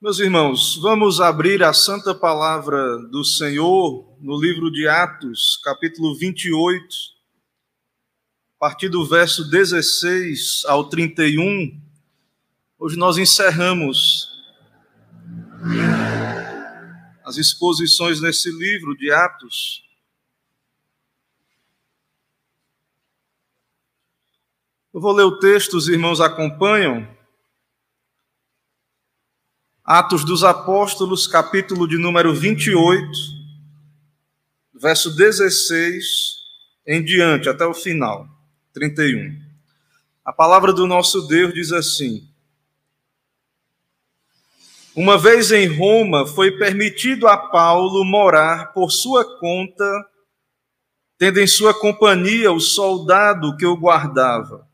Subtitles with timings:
[0.00, 6.86] Meus irmãos, vamos abrir a santa palavra do Senhor no livro de Atos, capítulo 28,
[8.54, 11.82] a partir do verso 16 ao 31.
[12.78, 14.28] Hoje nós encerramos
[17.24, 19.82] as exposições nesse livro de Atos.
[24.94, 27.17] Eu vou ler o texto, os irmãos acompanham.
[29.90, 33.10] Atos dos Apóstolos, capítulo de número 28,
[34.74, 36.04] verso 16
[36.86, 38.28] em diante, até o final,
[38.74, 39.40] 31.
[40.22, 42.28] A palavra do nosso Deus diz assim:
[44.94, 49.90] Uma vez em Roma, foi permitido a Paulo morar por sua conta,
[51.16, 54.67] tendo em sua companhia o soldado que o guardava.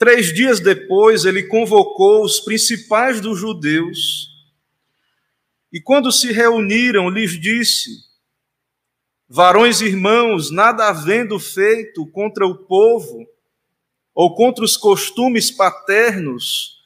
[0.00, 4.30] Três dias depois, ele convocou os principais dos judeus
[5.70, 7.90] e, quando se reuniram, lhes disse:
[9.28, 13.28] Varões irmãos, nada havendo feito contra o povo
[14.14, 16.78] ou contra os costumes paternos,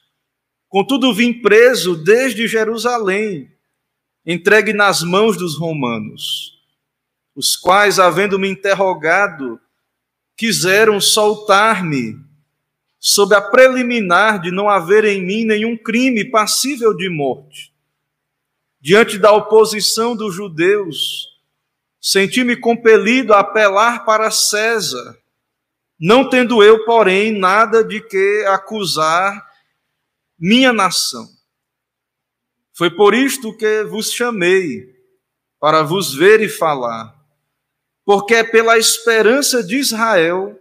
[0.67, 3.49] contudo vim preso desde Jerusalém,
[4.25, 6.61] entregue nas mãos dos romanos,
[7.33, 9.57] os quais, havendo me interrogado,
[10.35, 12.24] quiseram soltar-me
[13.07, 17.71] sob a preliminar de não haver em mim nenhum crime passível de morte.
[18.81, 21.27] Diante da oposição dos judeus,
[22.01, 25.19] senti-me compelido a apelar para César,
[25.99, 29.51] não tendo eu, porém, nada de que acusar
[30.35, 31.29] minha nação.
[32.73, 34.95] Foi por isto que vos chamei,
[35.59, 37.15] para vos ver e falar,
[38.03, 40.59] porque é pela esperança de Israel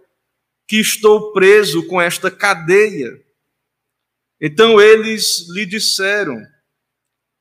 [0.66, 3.12] que estou preso com esta cadeia.
[4.40, 6.40] Então eles lhe disseram: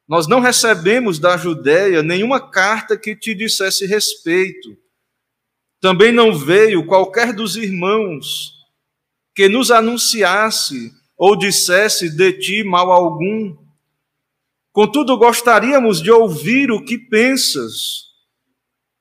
[0.08, 4.78] Nós não recebemos da Judéia nenhuma carta que te dissesse respeito.
[5.80, 8.54] Também não veio qualquer dos irmãos
[9.36, 13.58] que nos anunciasse ou dissesse de ti mal algum.
[14.72, 18.06] Contudo, gostaríamos de ouvir o que pensas,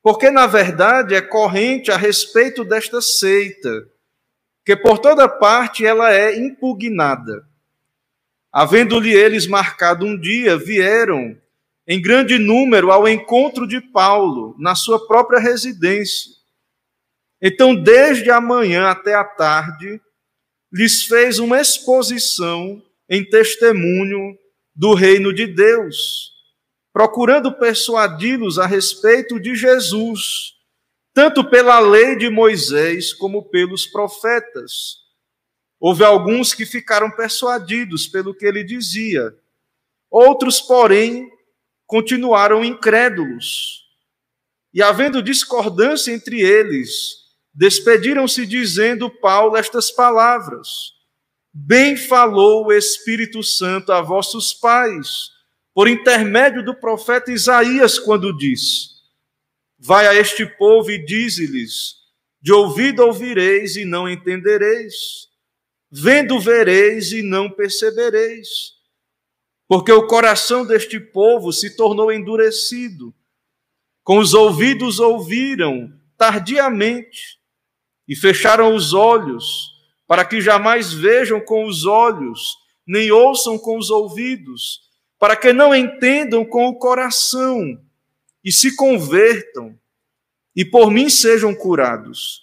[0.01, 3.92] porque na verdade é corrente a respeito desta seita
[4.65, 7.45] que por toda parte ela é impugnada.
[8.51, 11.37] Havendo-lhe eles marcado um dia, vieram
[11.87, 16.31] em grande número ao encontro de Paulo, na sua própria residência.
[17.41, 19.99] Então, desde a manhã até a tarde,
[20.71, 24.37] lhes fez uma exposição em testemunho
[24.73, 26.31] do reino de Deus,
[26.93, 30.52] procurando persuadi-los a respeito de Jesus
[31.13, 35.03] tanto pela lei de Moisés como pelos profetas.
[35.79, 39.35] Houve alguns que ficaram persuadidos pelo que ele dizia,
[40.09, 41.29] outros, porém,
[41.85, 43.83] continuaram incrédulos.
[44.73, 50.93] E havendo discordância entre eles, despediram-se dizendo Paulo estas palavras:
[51.53, 55.29] Bem falou o Espírito Santo a vossos pais,
[55.73, 58.92] por intermédio do profeta Isaías, quando disse:
[59.85, 61.95] Vai a este povo e dize-lhes:
[62.41, 65.27] De ouvido ouvireis e não entendereis,
[65.91, 68.47] vendo vereis e não percebereis.
[69.67, 73.13] Porque o coração deste povo se tornou endurecido,
[74.05, 77.37] com os ouvidos ouviram tardiamente
[78.07, 79.73] e fecharam os olhos,
[80.07, 82.55] para que jamais vejam com os olhos,
[82.87, 84.79] nem ouçam com os ouvidos,
[85.19, 87.77] para que não entendam com o coração
[88.43, 89.79] e se convertam,
[90.55, 92.41] e por mim sejam curados.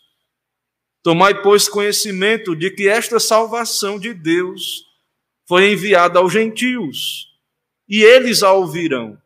[1.03, 4.85] Tomai, pois, conhecimento de que esta salvação de Deus
[5.47, 7.29] foi enviada aos gentios,
[7.89, 9.21] e eles a ouvirão.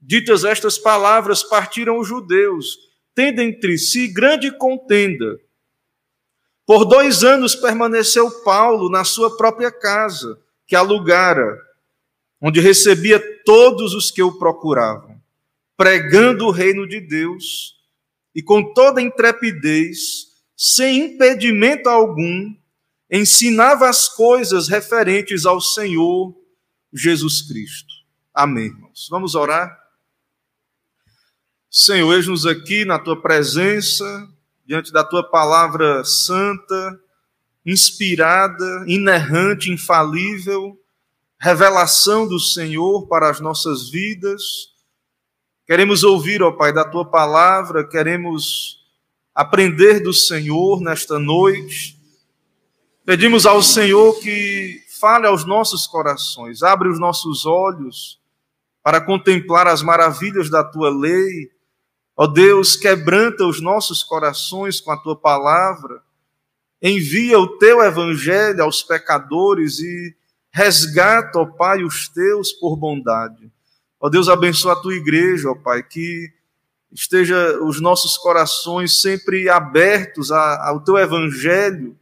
[0.00, 2.78] Ditas estas palavras, partiram os judeus,
[3.14, 5.38] tendo entre si grande contenda.
[6.64, 11.56] Por dois anos permaneceu Paulo na sua própria casa, que alugara,
[12.40, 15.15] onde recebia todos os que o procuravam
[15.76, 17.74] pregando o reino de Deus
[18.34, 20.26] e com toda intrepidez,
[20.56, 22.54] sem impedimento algum,
[23.10, 26.34] ensinava as coisas referentes ao Senhor
[26.92, 27.94] Jesus Cristo.
[28.34, 29.06] Amém, irmãos.
[29.10, 29.76] Vamos orar?
[31.70, 34.28] Senhor, eis-nos aqui na tua presença,
[34.64, 37.00] diante da tua palavra santa,
[37.64, 40.80] inspirada, inerrante, infalível,
[41.38, 44.75] revelação do Senhor para as nossas vidas
[45.66, 48.78] Queremos ouvir, ó Pai, da tua palavra, queremos
[49.34, 51.98] aprender do Senhor nesta noite.
[53.04, 58.20] Pedimos ao Senhor que fale aos nossos corações, abre os nossos olhos
[58.80, 61.50] para contemplar as maravilhas da tua lei.
[62.16, 66.00] Ó Deus, quebranta os nossos corações com a tua palavra.
[66.80, 70.14] Envia o teu evangelho aos pecadores e
[70.52, 73.50] resgata, ó Pai, os teus por bondade.
[73.98, 76.30] Ó Deus, abençoa a tua igreja, ó Pai, que
[76.92, 81.98] esteja os nossos corações sempre abertos ao teu evangelho,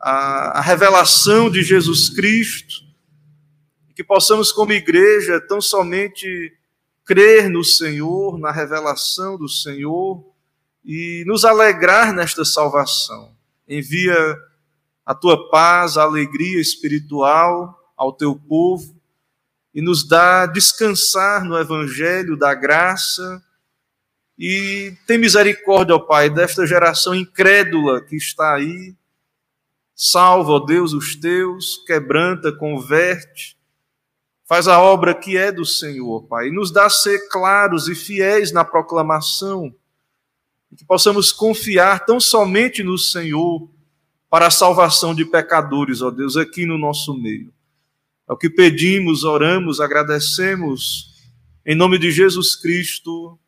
[0.00, 2.84] à, revelação de Jesus Cristo,
[3.94, 6.52] que possamos, como igreja, tão somente
[7.04, 10.24] crer no Senhor, na revelação do Senhor
[10.84, 13.34] e nos alegrar nesta salvação.
[13.68, 14.36] Envia
[15.04, 18.95] a tua paz, a alegria espiritual ao teu povo
[19.76, 23.44] e nos dá descansar no evangelho da graça
[24.38, 28.94] e tem misericórdia, ó Pai, desta geração incrédula que está aí.
[29.94, 33.54] Salva, ó Deus, os teus, quebranta, converte,
[34.46, 38.52] faz a obra que é do Senhor, Pai, e nos dá ser claros e fiéis
[38.52, 39.74] na proclamação,
[40.74, 43.68] que possamos confiar tão somente no Senhor
[44.30, 47.55] para a salvação de pecadores, ó Deus, aqui no nosso meio.
[48.28, 51.14] É o que pedimos, oramos, agradecemos,
[51.64, 53.38] em nome de Jesus Cristo.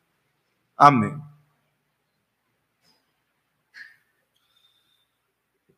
[0.77, 1.19] Amém.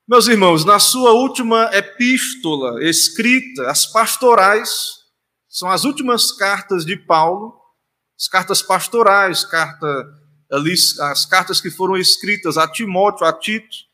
[0.08, 5.06] Meus irmãos, na sua última epístola escrita, as pastorais,
[5.48, 7.58] são as últimas cartas de Paulo,
[8.20, 10.06] as cartas pastorais, carta,
[11.00, 13.91] as cartas que foram escritas a Timóteo, a Tito.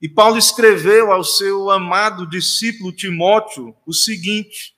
[0.00, 4.76] E Paulo escreveu ao seu amado discípulo Timóteo o seguinte: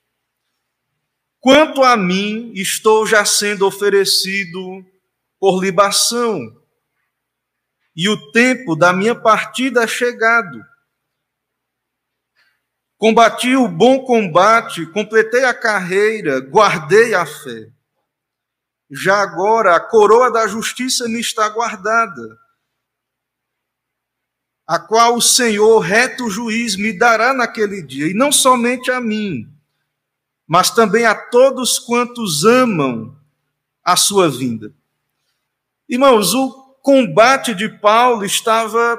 [1.39, 4.85] Quanto a mim, estou já sendo oferecido
[5.39, 6.39] por libação,
[7.95, 10.63] e o tempo da minha partida é chegado.
[12.97, 17.71] Combati o bom combate, completei a carreira, guardei a fé.
[18.91, 22.37] Já agora a coroa da justiça me está guardada,
[24.71, 29.45] a qual o Senhor, reto juiz, me dará naquele dia, e não somente a mim,
[30.47, 33.13] mas também a todos quantos amam
[33.83, 34.73] a sua vinda.
[35.89, 36.49] Irmãos, o
[36.81, 38.97] combate de Paulo estava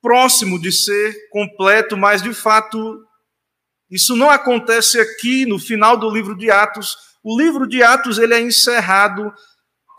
[0.00, 3.04] próximo de ser completo, mas de fato
[3.90, 6.96] isso não acontece aqui no final do livro de Atos.
[7.22, 9.30] O livro de Atos ele é encerrado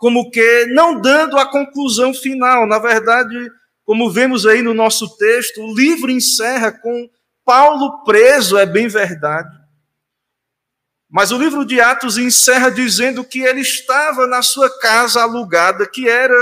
[0.00, 2.66] como que não dando a conclusão final.
[2.66, 3.48] Na verdade,
[3.88, 7.08] como vemos aí no nosso texto, o livro encerra com
[7.42, 9.48] Paulo preso, é bem verdade.
[11.08, 16.06] Mas o livro de Atos encerra dizendo que ele estava na sua casa alugada, que
[16.06, 16.36] era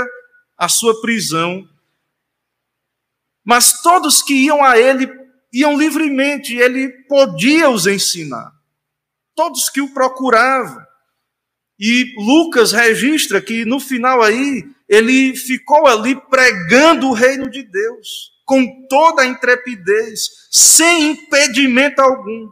[0.57, 1.65] a sua prisão.
[3.45, 5.09] Mas todos que iam a ele
[5.53, 8.51] iam livremente, ele podia os ensinar.
[9.33, 10.85] Todos que o procuravam.
[11.79, 18.31] E Lucas registra que no final aí, ele ficou ali pregando o reino de Deus,
[18.45, 22.47] com toda a intrepidez, sem impedimento algum.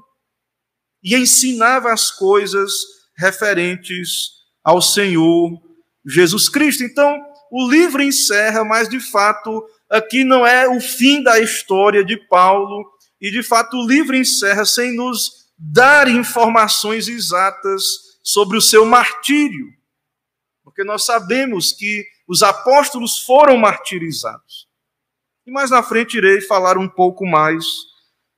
[1.03, 2.71] E ensinava as coisas
[3.17, 4.31] referentes
[4.63, 5.51] ao Senhor
[6.05, 6.83] Jesus Cristo.
[6.83, 7.17] Então,
[7.51, 12.85] o livro encerra, mas de fato, aqui não é o fim da história de Paulo,
[13.21, 17.83] e de fato o livro encerra sem nos dar informações exatas
[18.21, 19.67] sobre o seu martírio,
[20.63, 24.67] porque nós sabemos que os apóstolos foram martirizados.
[25.45, 27.65] E mais na frente irei falar um pouco mais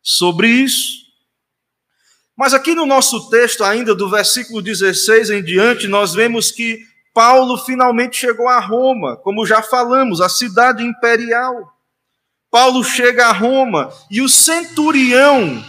[0.01, 1.08] sobre isso.
[2.36, 6.79] Mas aqui no nosso texto, ainda do versículo 16 em diante, nós vemos que
[7.13, 11.74] Paulo finalmente chegou a Roma, como já falamos, a cidade imperial.
[12.51, 15.63] Paulo chega a Roma e o centurião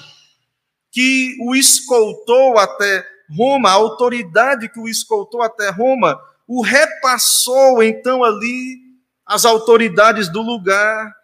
[0.91, 8.25] que o escoltou até Roma, a autoridade que o escoltou até Roma, o repassou então
[8.25, 8.79] ali
[9.25, 11.15] às autoridades do lugar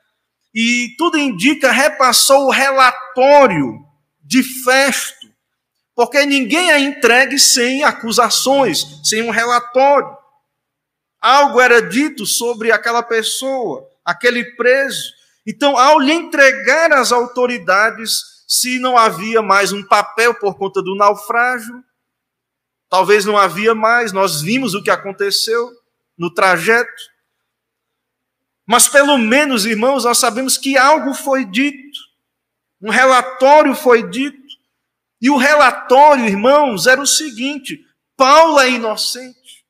[0.54, 3.80] e tudo indica repassou o relatório
[4.22, 5.34] de Festo
[5.94, 10.16] porque ninguém é entregue sem acusações, sem um relatório.
[11.20, 15.12] Algo era dito sobre aquela pessoa, aquele preso.
[15.46, 20.96] Então, ao lhe entregar às autoridades, se não havia mais um papel por conta do
[20.96, 21.82] naufrágio,
[22.88, 25.70] talvez não havia mais, nós vimos o que aconteceu
[26.16, 27.02] no trajeto.
[28.66, 31.98] Mas pelo menos, irmãos, nós sabemos que algo foi dito,
[32.80, 34.44] um relatório foi dito.
[35.20, 37.82] E o relatório, irmãos, era o seguinte:
[38.16, 39.64] Paulo é inocente.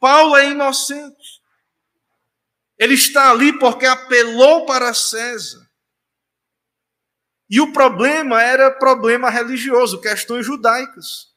[0.00, 1.40] Paulo é inocente.
[2.78, 5.69] Ele está ali porque apelou para César.
[7.50, 11.30] E o problema era problema religioso, questões judaicas.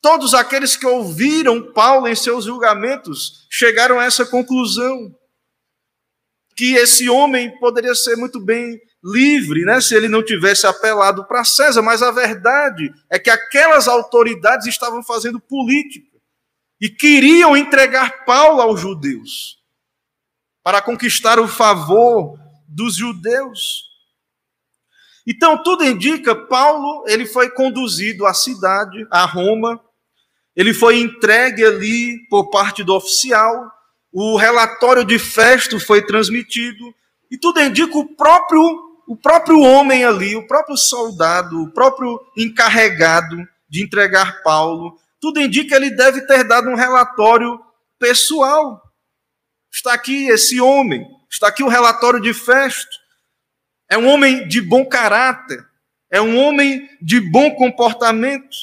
[0.00, 5.14] Todos aqueles que ouviram Paulo em seus julgamentos chegaram a essa conclusão:
[6.56, 11.42] que esse homem poderia ser muito bem livre, né, se ele não tivesse apelado para
[11.42, 16.18] César, mas a verdade é que aquelas autoridades estavam fazendo política
[16.80, 19.58] e queriam entregar Paulo aos judeus
[20.62, 23.89] para conquistar o favor dos judeus.
[25.26, 29.80] Então, tudo indica, Paulo, ele foi conduzido à cidade, a Roma,
[30.56, 33.70] ele foi entregue ali por parte do oficial,
[34.12, 36.94] o relatório de Festo foi transmitido,
[37.30, 43.36] e tudo indica o próprio o próprio homem ali, o próprio soldado, o próprio encarregado
[43.68, 47.60] de entregar Paulo, tudo indica que ele deve ter dado um relatório
[47.98, 48.80] pessoal.
[49.68, 52.99] Está aqui esse homem, está aqui o relatório de Festo.
[53.90, 55.66] É um homem de bom caráter,
[56.10, 58.56] é um homem de bom comportamento.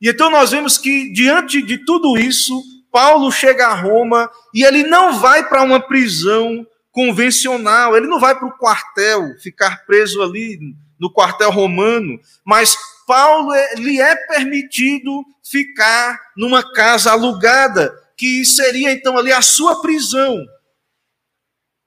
[0.00, 2.62] E então nós vemos que, diante de tudo isso,
[2.92, 8.34] Paulo chega a Roma e ele não vai para uma prisão convencional, ele não vai
[8.38, 10.58] para o quartel, ficar preso ali
[10.98, 12.76] no quartel romano, mas
[13.06, 20.36] Paulo lhe é permitido ficar numa casa alugada, que seria então ali a sua prisão.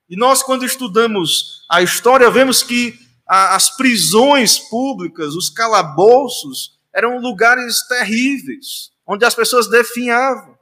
[0.09, 2.97] E nós, quando estudamos a história, vemos que
[3.27, 10.57] as prisões públicas, os calabouços, eram lugares terríveis, onde as pessoas definhavam.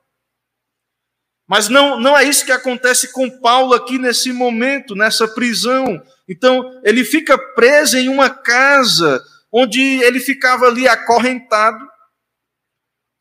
[1.47, 6.01] Mas não, não é isso que acontece com Paulo aqui nesse momento, nessa prisão.
[6.27, 11.79] Então, ele fica preso em uma casa onde ele ficava ali acorrentado.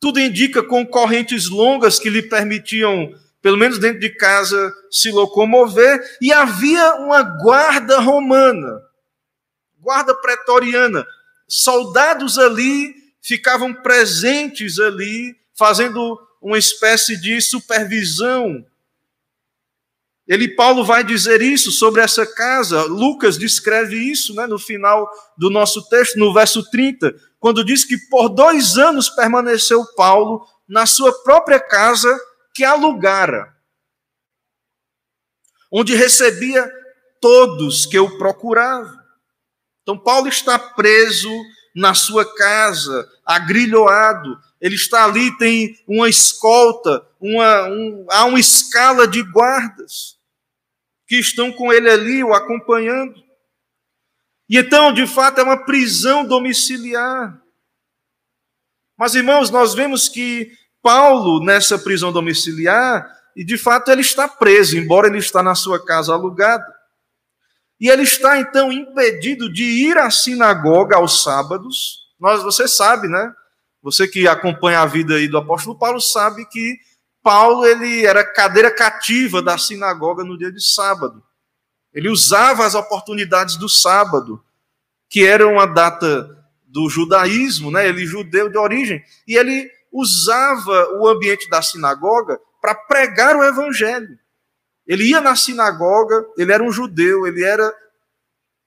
[0.01, 3.15] Tudo indica com correntes longas que lhe permitiam
[3.47, 8.83] pelo menos dentro de casa, se locomover, e havia uma guarda romana,
[9.79, 11.07] guarda pretoriana.
[11.47, 18.67] Soldados ali ficavam presentes ali, fazendo uma espécie de supervisão.
[20.27, 22.83] Ele, Paulo, vai dizer isso sobre essa casa.
[22.83, 27.97] Lucas descreve isso né, no final do nosso texto, no verso 30, quando diz que
[28.11, 32.13] por dois anos permaneceu Paulo na sua própria casa
[32.57, 33.55] que alugara,
[35.71, 36.67] onde recebia
[37.21, 38.99] todos que o procuravam.
[39.83, 41.31] Então, Paulo está preso
[41.75, 44.41] na sua casa, agrilhoado.
[44.59, 50.19] Ele está ali, tem uma escolta, uma, um, há uma escala de guardas
[51.07, 53.23] que estão com ele ali, o acompanhando.
[54.49, 57.39] E então, de fato, é uma prisão domiciliar.
[58.97, 60.51] Mas, irmãos, nós vemos que
[60.87, 65.85] Paulo nessa prisão domiciliar e de fato ele está preso, embora ele está na sua
[65.85, 66.65] casa alugada.
[67.81, 72.07] E ele está então impedido de ir à sinagoga aos sábados.
[72.21, 73.35] Nós, você sabe, né?
[73.83, 76.79] Você que acompanha a vida aí do apóstolo Paulo sabe que
[77.21, 81.21] Paulo ele era cadeira cativa da sinagoga no dia de sábado.
[81.93, 84.41] Ele usava as oportunidades do sábado,
[85.11, 87.89] que era uma data do judaísmo, né?
[87.89, 94.19] Ele judeu de origem, e ele usava o ambiente da sinagoga para pregar o evangelho.
[94.87, 97.75] Ele ia na sinagoga, ele era um judeu, ele era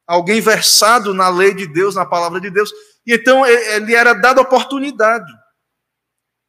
[0.08, 2.72] alguém versado na lei de Deus, na palavra de Deus,
[3.06, 5.32] e então ele era dado oportunidade.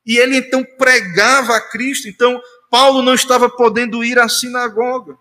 [0.06, 5.16] E ele então pregava a Cristo, então Paulo não estava podendo ir à sinagoga.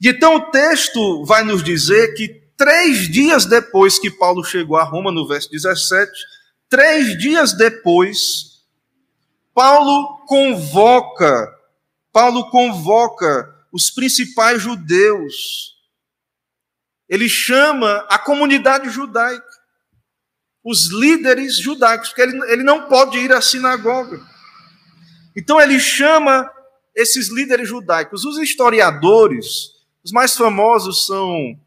[0.00, 4.84] E então o texto vai nos dizer que três dias depois que Paulo chegou a
[4.84, 6.12] Roma, no verso 17,
[6.68, 8.62] Três dias depois,
[9.54, 11.52] Paulo convoca,
[12.12, 15.76] Paulo convoca os principais judeus.
[17.08, 19.46] Ele chama a comunidade judaica,
[20.62, 24.20] os líderes judaicos, porque ele, ele não pode ir à sinagoga.
[25.34, 26.50] Então ele chama
[26.94, 28.24] esses líderes judaicos.
[28.24, 29.70] Os historiadores,
[30.04, 31.58] os mais famosos são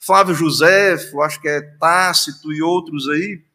[0.00, 3.47] Flávio José, acho que é Tácito e outros aí.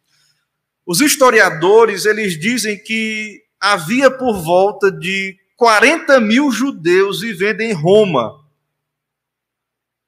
[0.85, 8.43] Os historiadores eles dizem que havia por volta de 40 mil judeus vivendo em Roma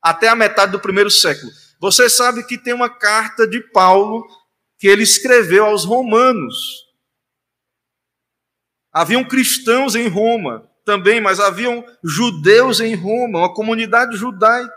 [0.01, 1.51] até a metade do primeiro século.
[1.79, 4.27] Você sabe que tem uma carta de Paulo
[4.77, 6.85] que ele escreveu aos romanos.
[8.91, 14.73] Haviam cristãos em Roma também, mas haviam judeus em Roma, uma comunidade judaica.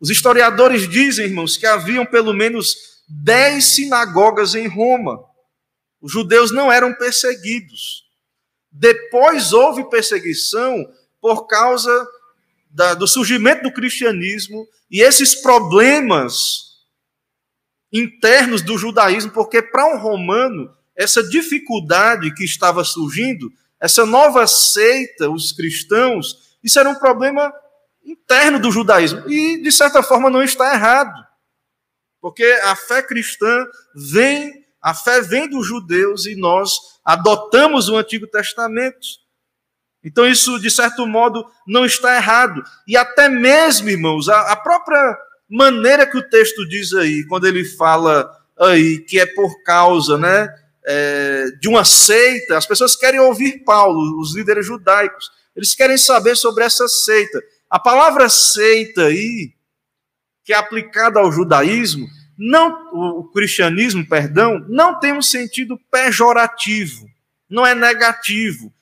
[0.00, 5.22] Os historiadores dizem, irmãos, que haviam pelo menos dez sinagogas em Roma.
[6.00, 8.04] Os judeus não eram perseguidos.
[8.70, 10.76] Depois houve perseguição
[11.20, 12.08] por causa
[12.70, 16.70] da, do surgimento do cristianismo e esses problemas
[17.92, 25.28] internos do judaísmo, porque para um romano, essa dificuldade que estava surgindo, essa nova seita,
[25.28, 27.52] os cristãos, isso era um problema
[28.04, 29.28] interno do judaísmo.
[29.28, 31.29] E, de certa forma, não está errado.
[32.20, 36.72] Porque a fé cristã vem, a fé vem dos judeus e nós
[37.04, 39.06] adotamos o Antigo Testamento.
[40.02, 42.62] Então, isso, de certo modo, não está errado.
[42.86, 48.30] E até mesmo, irmãos, a, própria maneira que o texto diz aí, quando ele fala
[48.58, 50.48] aí que é por causa né,
[50.86, 56.36] é, de uma seita, as pessoas querem ouvir Paulo, os líderes judaicos, eles querem saber
[56.36, 57.42] sobre essa seita.
[57.68, 59.52] A palavra seita aí,
[60.50, 67.06] que é aplicada ao judaísmo, não, o cristianismo, perdão, não tem um sentido pejorativo,
[67.48, 68.72] não é negativo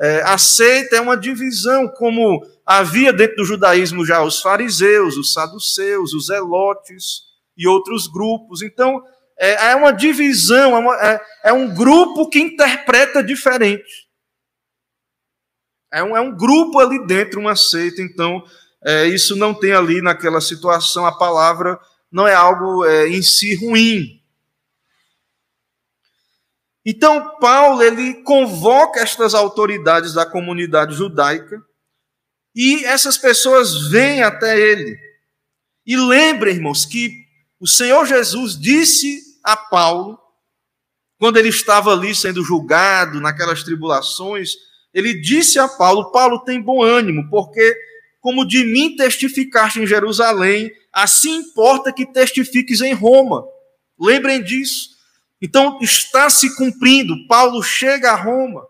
[0.00, 6.14] é, aceita é uma divisão, como havia dentro do judaísmo já os fariseus, os saduceus,
[6.14, 7.22] os elotes
[7.56, 8.62] e outros grupos.
[8.62, 9.02] Então,
[9.36, 14.06] é, é uma divisão, é, uma, é, é, um grupo que interpreta diferente.
[15.92, 18.44] É um, é um grupo ali dentro, uma seita, então
[18.84, 21.78] é, isso não tem ali naquela situação, a palavra
[22.10, 24.22] não é algo é, em si ruim.
[26.84, 31.60] Então, Paulo ele convoca estas autoridades da comunidade judaica
[32.54, 34.98] e essas pessoas vêm até ele.
[35.84, 37.12] E lembrem, irmãos, que
[37.60, 40.18] o Senhor Jesus disse a Paulo,
[41.18, 44.52] quando ele estava ali sendo julgado naquelas tribulações,
[44.94, 47.76] ele disse a Paulo: Paulo tem bom ânimo, porque
[48.20, 53.44] como de mim testificaste em Jerusalém, assim importa que testifiques em Roma.
[53.98, 54.90] Lembrem disso.
[55.40, 57.14] Então está se cumprindo.
[57.28, 58.66] Paulo chega a Roma.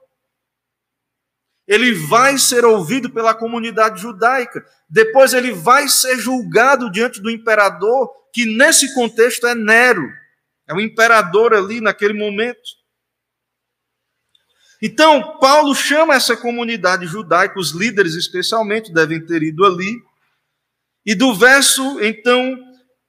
[1.66, 4.64] Ele vai ser ouvido pela comunidade judaica.
[4.88, 10.08] Depois ele vai ser julgado diante do imperador, que nesse contexto é Nero.
[10.66, 12.77] É o imperador ali naquele momento.
[14.80, 20.00] Então, Paulo chama essa comunidade judaica, os líderes especialmente devem ter ido ali.
[21.04, 22.56] E do verso, então,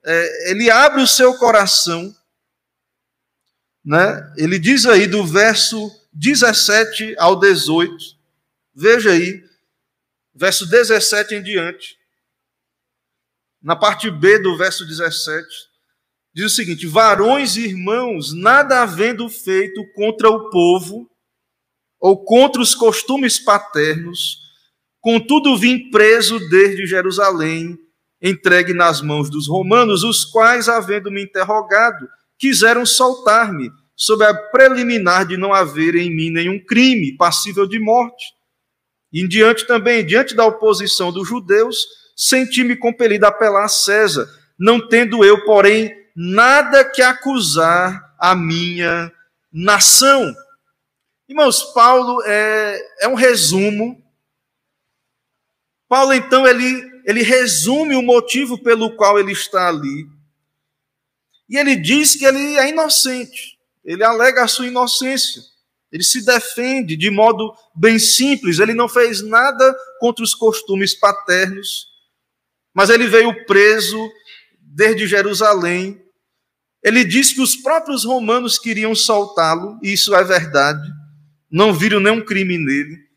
[0.06, 2.14] é, ele abre o seu coração
[3.84, 4.34] né?
[4.38, 7.96] Ele diz aí do verso 17 ao 18,
[8.76, 9.44] veja aí,
[10.34, 11.98] verso 17 em diante,
[13.62, 15.48] na parte B do verso 17,
[16.34, 21.10] diz o seguinte: Varões e irmãos, nada havendo feito contra o povo,
[22.00, 24.38] ou contra os costumes paternos,
[25.02, 27.78] contudo vim preso desde Jerusalém,
[28.22, 32.08] entregue nas mãos dos romanos, os quais, havendo me interrogado,
[32.38, 38.26] quiseram soltar-me, sob a preliminar de não haver em mim nenhum crime passível de morte.
[39.12, 41.86] E em diante também, diante da oposição dos judeus,
[42.16, 49.12] senti-me compelido a apelar a César, não tendo eu, porém, nada que acusar a minha
[49.52, 50.34] nação.
[51.30, 54.04] Irmãos, Paulo é, é um resumo.
[55.88, 60.10] Paulo, então, ele, ele resume o motivo pelo qual ele está ali.
[61.48, 63.60] E ele diz que ele é inocente.
[63.86, 65.44] Ele alega a sua inocência.
[65.92, 68.58] Ele se defende de modo bem simples.
[68.58, 71.90] Ele não fez nada contra os costumes paternos,
[72.74, 74.00] mas ele veio preso
[74.60, 76.04] desde Jerusalém.
[76.84, 80.99] Ele diz que os próprios romanos queriam soltá-lo, e isso é verdade.
[81.52, 83.10] Não viram nenhum crime nele.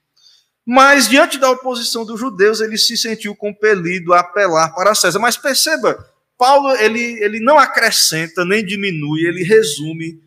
[0.64, 5.18] Mas, diante da oposição dos judeus, ele se sentiu compelido a apelar para César.
[5.18, 10.22] Mas perceba, Paulo ele, ele não acrescenta nem diminui, ele resume.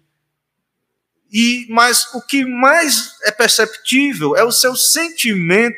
[1.32, 5.78] E mas o que mais é perceptível é o seu sentimento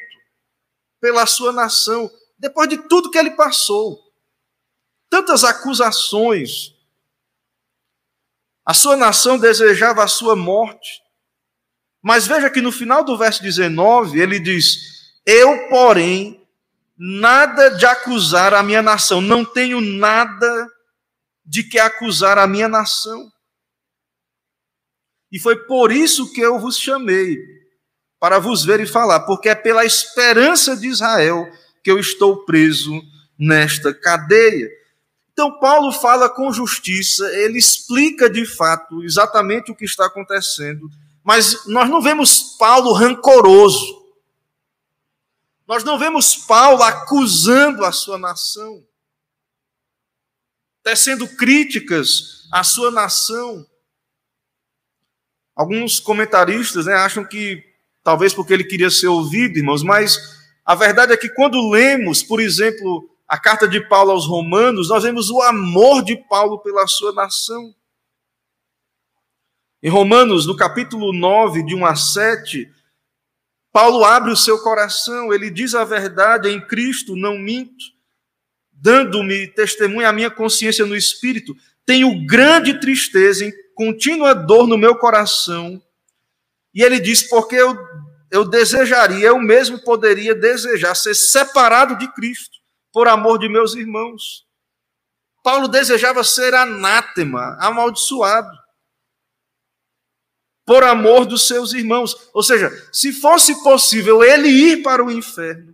[1.00, 4.00] pela sua nação, depois de tudo que ele passou.
[5.10, 6.76] Tantas acusações.
[8.66, 11.02] A sua nação desejava a sua morte.
[12.02, 16.46] Mas veja que no final do verso 19, ele diz: Eu, porém,
[16.98, 20.68] nada de acusar a minha nação, não tenho nada
[21.46, 23.32] de que acusar a minha nação.
[25.32, 27.38] E foi por isso que eu vos chamei,
[28.20, 31.46] para vos ver e falar, porque é pela esperança de Israel
[31.84, 33.02] que eu estou preso
[33.38, 34.70] nesta cadeia.
[35.32, 40.90] Então, Paulo fala com justiça, ele explica de fato exatamente o que está acontecendo,
[41.28, 44.02] mas nós não vemos Paulo rancoroso.
[45.68, 48.82] Nós não vemos Paulo acusando a sua nação,
[50.82, 53.68] tecendo críticas à sua nação.
[55.54, 57.62] Alguns comentaristas né, acham que,
[58.02, 60.18] talvez porque ele queria ser ouvido, irmãos, mas
[60.63, 65.04] A verdade é que quando lemos, por exemplo, a carta de Paulo aos Romanos, nós
[65.04, 67.74] vemos o amor de Paulo pela sua nação.
[69.82, 72.68] Em Romanos, no capítulo 9, de 1 a 7,
[73.72, 77.86] Paulo abre o seu coração, ele diz a verdade em Cristo, não minto,
[78.72, 81.56] dando-me testemunho a minha consciência no espírito.
[81.86, 85.80] Tenho grande tristeza e contínua dor no meu coração.
[86.74, 87.78] E ele diz: porque eu,
[88.32, 92.58] eu desejaria, eu mesmo poderia desejar ser separado de Cristo,
[92.92, 94.44] por amor de meus irmãos.
[95.44, 98.50] Paulo desejava ser anátema, amaldiçoado
[100.68, 102.30] por amor dos seus irmãos.
[102.34, 105.74] Ou seja, se fosse possível ele ir para o inferno,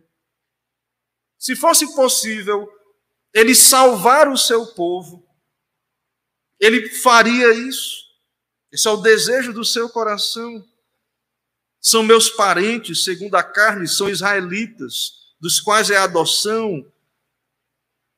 [1.39, 2.71] se fosse possível
[3.33, 5.27] ele salvar o seu povo,
[6.59, 8.03] ele faria isso.
[8.71, 10.63] Esse é o desejo do seu coração.
[11.81, 16.85] São meus parentes, segundo a carne, são israelitas, dos quais é a adoção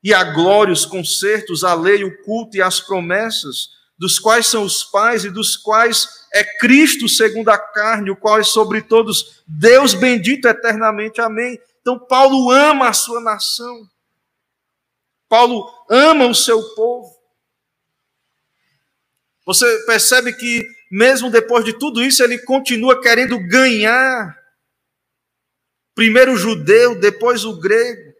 [0.03, 4.63] e a glória, os concertos, a lei, o culto e as promessas dos quais são
[4.63, 9.43] os pais e dos quais é Cristo segundo a carne, o qual é sobre todos
[9.47, 11.21] Deus bendito eternamente.
[11.21, 11.59] Amém.
[11.81, 13.89] Então Paulo ama a sua nação.
[15.29, 17.15] Paulo ama o seu povo.
[19.45, 24.35] Você percebe que mesmo depois de tudo isso ele continua querendo ganhar
[25.93, 28.13] primeiro o judeu, depois o grego.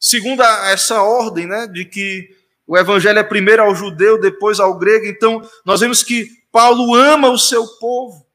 [0.00, 2.28] Segundo essa ordem, né, de que
[2.66, 5.06] o evangelho é primeiro ao judeu, depois ao grego.
[5.06, 8.26] Então, nós vemos que Paulo ama o seu povo.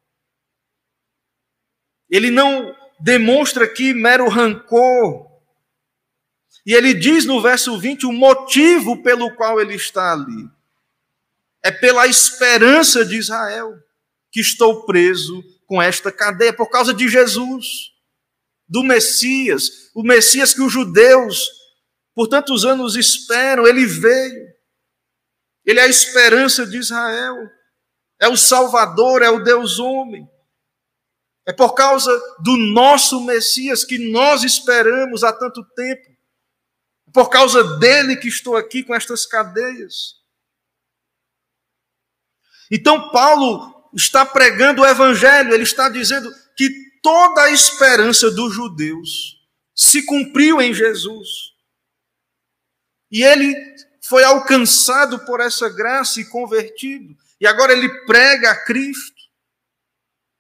[2.10, 5.28] Ele não demonstra aqui mero rancor.
[6.66, 10.48] E ele diz no verso 20 o motivo pelo qual ele está ali.
[11.64, 13.74] É pela esperança de Israel
[14.32, 17.92] que estou preso com esta cadeia, por causa de Jesus,
[18.68, 21.59] do Messias, o Messias que os judeus
[22.20, 24.54] por tantos anos esperam, ele veio.
[25.64, 27.34] Ele é a esperança de Israel.
[28.20, 30.30] É o Salvador, é o Deus homem.
[31.46, 32.12] É por causa
[32.44, 36.12] do nosso Messias que nós esperamos há tanto tempo.
[37.08, 40.16] É por causa dele que estou aqui com estas cadeias.
[42.70, 46.70] Então, Paulo está pregando o Evangelho, ele está dizendo que
[47.02, 49.38] toda a esperança dos judeus
[49.74, 51.49] se cumpriu em Jesus.
[53.12, 53.56] E ele
[54.02, 57.16] foi alcançado por essa graça e convertido.
[57.40, 59.20] E agora ele prega a Cristo.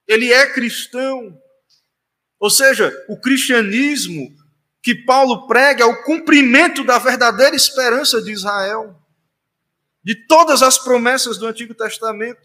[0.07, 1.39] Ele é cristão.
[2.39, 4.35] Ou seja, o cristianismo
[4.81, 8.97] que Paulo prega é o cumprimento da verdadeira esperança de Israel,
[10.03, 12.41] de todas as promessas do Antigo Testamento.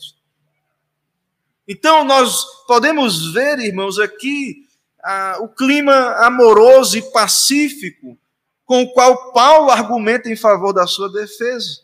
[1.67, 4.67] Então, nós podemos ver, irmãos, aqui
[5.03, 8.19] ah, o clima amoroso e pacífico
[8.65, 11.83] com o qual Paulo argumenta em favor da sua defesa.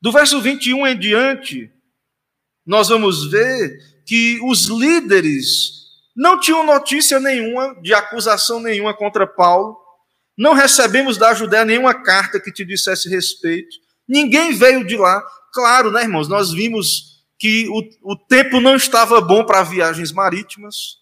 [0.00, 1.70] Do verso 21 em diante,
[2.64, 5.80] nós vamos ver que os líderes
[6.16, 9.78] não tinham notícia nenhuma, de acusação nenhuma contra Paulo.
[10.36, 13.76] Não recebemos da Judéia nenhuma carta que te dissesse respeito.
[14.08, 15.22] Ninguém veio de lá.
[15.52, 16.28] Claro, né, irmãos?
[16.28, 20.98] Nós vimos que o, o tempo não estava bom para viagens marítimas.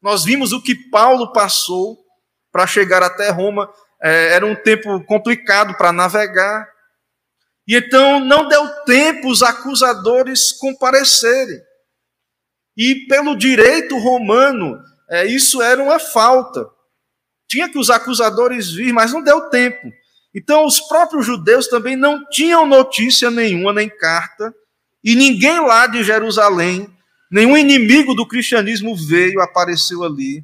[0.00, 2.05] Nós vimos o que Paulo passou
[2.56, 3.70] para chegar até Roma.
[4.02, 6.66] É, era um tempo complicado para navegar.
[7.68, 11.60] E então não deu tempo os acusadores comparecerem.
[12.74, 14.78] E pelo direito romano,
[15.10, 16.66] é, isso era uma falta.
[17.46, 19.92] Tinha que os acusadores vir, mas não deu tempo.
[20.34, 24.54] Então os próprios judeus também não tinham notícia nenhuma, nem carta,
[25.04, 26.88] e ninguém lá de Jerusalém,
[27.30, 30.42] nenhum inimigo do cristianismo veio, apareceu ali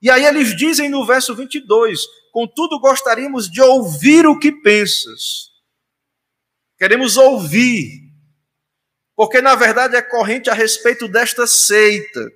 [0.00, 2.00] e aí eles dizem no verso 22:
[2.32, 5.50] Contudo, gostaríamos de ouvir o que pensas.
[6.78, 8.12] Queremos ouvir,
[9.14, 12.30] porque na verdade é corrente a respeito desta seita,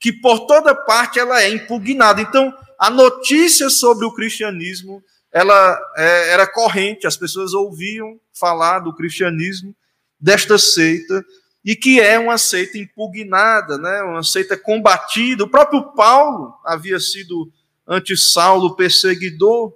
[0.00, 2.20] que por toda parte ela é impugnada.
[2.20, 8.94] Então, a notícia sobre o cristianismo ela é, era corrente, as pessoas ouviam falar do
[8.94, 9.74] cristianismo,
[10.18, 11.24] desta seita,
[11.64, 14.02] e que é uma seita impugnada, né?
[14.02, 15.44] uma seita combatida.
[15.44, 17.50] O próprio Paulo havia sido
[17.88, 19.74] anti-Saulo, perseguidor.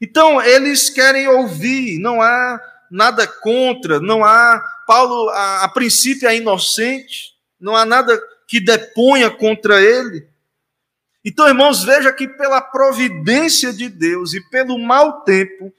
[0.00, 2.58] Então, eles querem ouvir, não há
[2.90, 4.62] nada contra, não há.
[4.86, 10.26] Paulo, a, a princípio, é inocente, não há nada que deponha contra ele.
[11.24, 15.72] Então, irmãos, veja que pela providência de Deus e pelo mau tempo,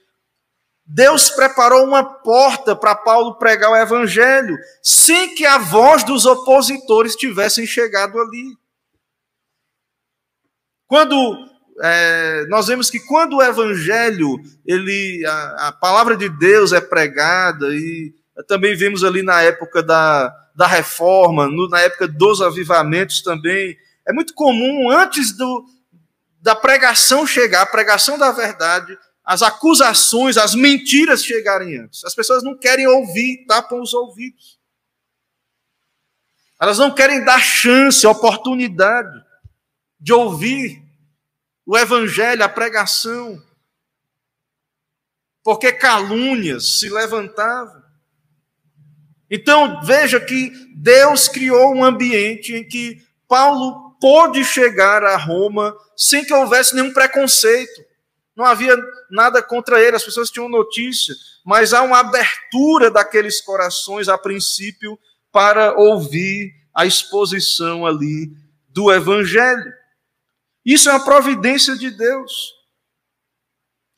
[0.86, 7.16] Deus preparou uma porta para Paulo pregar o evangelho, sem que a voz dos opositores
[7.16, 8.56] tivessem chegado ali.
[10.86, 11.36] Quando
[11.82, 17.74] é, nós vemos que quando o evangelho, ele, a, a, palavra de Deus é pregada,
[17.74, 18.14] e
[18.46, 24.12] também vemos ali na época da, da reforma, no, na época dos avivamentos também, é
[24.12, 25.66] muito comum, antes do,
[26.40, 32.04] da pregação chegar, a pregação da verdade, as acusações, as mentiras chegarem antes.
[32.04, 34.56] As pessoas não querem ouvir, tapam os ouvidos.
[36.60, 39.20] Elas não querem dar chance, oportunidade
[39.98, 40.80] de ouvir
[41.66, 43.42] o evangelho, a pregação.
[45.42, 47.82] Porque calúnias se levantavam.
[49.28, 56.24] Então, veja que Deus criou um ambiente em que Paulo pôde chegar a Roma sem
[56.24, 57.85] que houvesse nenhum preconceito.
[58.36, 58.76] Não havia
[59.10, 64.98] nada contra ele, as pessoas tinham notícia, mas há uma abertura daqueles corações a princípio
[65.32, 68.30] para ouvir a exposição ali
[68.68, 69.72] do evangelho.
[70.64, 72.54] Isso é uma providência de Deus.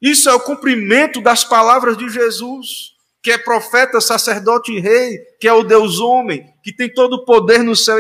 [0.01, 5.49] Isso é o cumprimento das palavras de Jesus, que é profeta, sacerdote e rei, que
[5.49, 7.99] é o Deus homem, que tem todo o poder no céu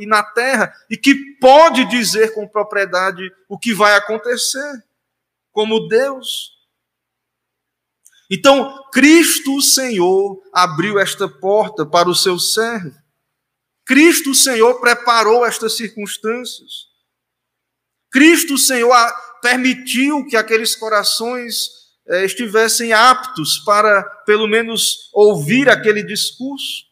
[0.00, 4.82] e na terra e que pode dizer com propriedade o que vai acontecer,
[5.54, 6.52] como Deus.
[8.30, 12.94] Então, Cristo o Senhor abriu esta porta para o seu servo.
[13.86, 16.92] Cristo o Senhor preparou estas circunstâncias.
[18.10, 18.94] Cristo, Senhor,
[19.42, 21.68] permitiu que aqueles corações
[22.08, 26.84] eh, estivessem aptos para, pelo menos, ouvir aquele discurso.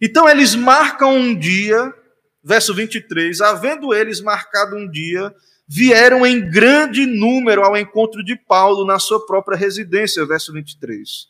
[0.00, 1.92] Então, eles marcam um dia,
[2.44, 5.34] verso 23, havendo eles marcado um dia,
[5.68, 11.28] vieram em grande número ao encontro de Paulo na sua própria residência, verso 23.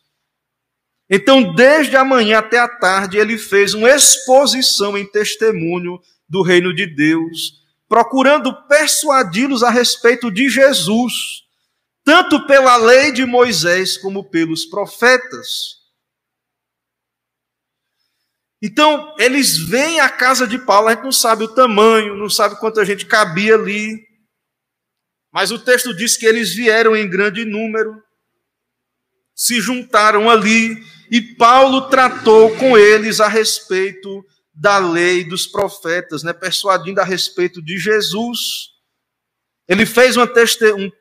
[1.10, 6.72] Então, desde a manhã até a tarde, ele fez uma exposição em testemunho do reino
[6.72, 11.44] de Deus procurando persuadi-los a respeito de Jesus,
[12.04, 15.78] tanto pela lei de Moisés como pelos profetas.
[18.60, 22.58] Então, eles vêm à casa de Paulo, a gente não sabe o tamanho, não sabe
[22.58, 24.07] quanta gente cabia ali,
[25.32, 28.02] mas o texto diz que eles vieram em grande número,
[29.34, 36.32] se juntaram ali, e Paulo tratou com eles a respeito da lei dos profetas, né,
[36.32, 38.70] persuadindo a respeito de Jesus.
[39.68, 40.28] Ele fez uma,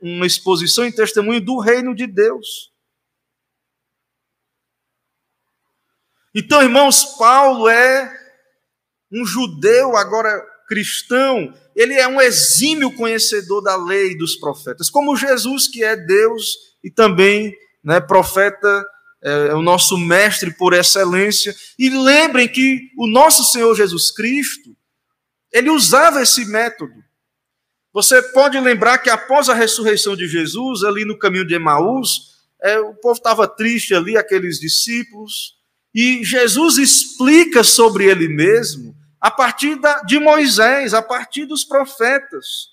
[0.02, 2.72] uma exposição em testemunho do reino de Deus.
[6.36, 8.16] Então, irmãos, Paulo é
[9.12, 10.30] um judeu, agora
[10.68, 16.58] cristão, ele é um exímio conhecedor da lei dos profetas, como Jesus, que é Deus
[16.84, 18.84] e também né, profeta
[19.22, 21.56] é, é o nosso mestre por excelência.
[21.78, 24.76] E lembrem que o nosso Senhor Jesus Cristo,
[25.54, 26.96] ele usava esse método.
[27.94, 32.80] Você pode lembrar que após a ressurreição de Jesus, ali no caminho de Emaús, é,
[32.80, 35.56] o povo estava triste ali, aqueles discípulos,
[35.94, 42.70] e Jesus explica sobre ele mesmo a partir da, de Moisés, a partir dos profetas.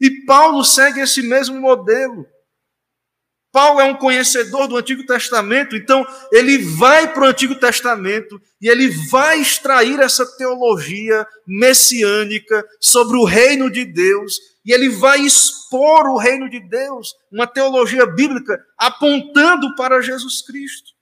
[0.00, 2.26] E Paulo segue esse mesmo modelo.
[3.50, 8.68] Paulo é um conhecedor do Antigo Testamento, então ele vai para o Antigo Testamento e
[8.68, 16.06] ele vai extrair essa teologia messiânica sobre o reino de Deus e ele vai expor
[16.08, 20.92] o reino de Deus, uma teologia bíblica apontando para Jesus Cristo.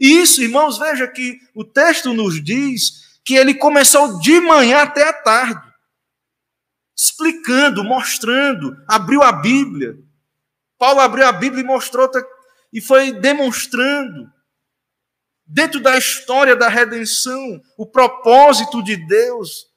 [0.00, 5.08] E isso, irmãos, veja que o texto nos diz que ele começou de manhã até
[5.08, 5.72] a tarde,
[6.96, 9.96] explicando, mostrando, abriu a Bíblia
[10.82, 12.10] Paulo abriu a Bíblia e mostrou
[12.72, 14.28] e foi demonstrando
[15.46, 19.68] dentro da história da redenção o propósito de Deus,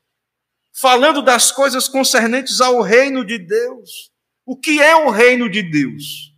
[0.73, 4.11] falando das coisas concernentes ao reino de Deus.
[4.43, 6.33] O que é o reino de Deus?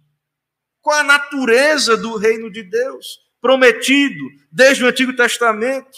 [0.81, 3.21] Qual a natureza do reino de Deus?
[3.39, 4.19] Prometido
[4.51, 5.97] desde o Antigo Testamento,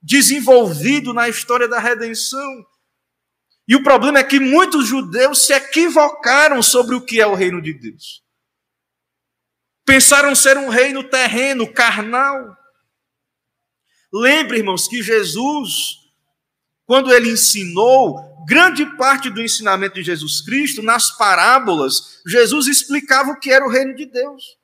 [0.00, 2.64] desenvolvido na história da redenção,
[3.68, 7.60] e o problema é que muitos judeus se equivocaram sobre o que é o reino
[7.60, 8.22] de Deus.
[9.84, 12.56] Pensaram ser um reino terreno, carnal.
[14.12, 15.98] Lembre, irmãos, que Jesus,
[16.86, 23.38] quando ele ensinou, grande parte do ensinamento de Jesus Cristo, nas parábolas, Jesus explicava o
[23.38, 24.57] que era o reino de Deus.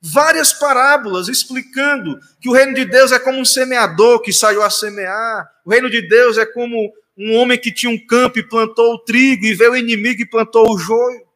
[0.00, 4.70] Várias parábolas explicando que o reino de Deus é como um semeador que saiu a
[4.70, 8.94] semear, o reino de Deus é como um homem que tinha um campo e plantou
[8.94, 11.26] o trigo, e veio o inimigo e plantou o joio.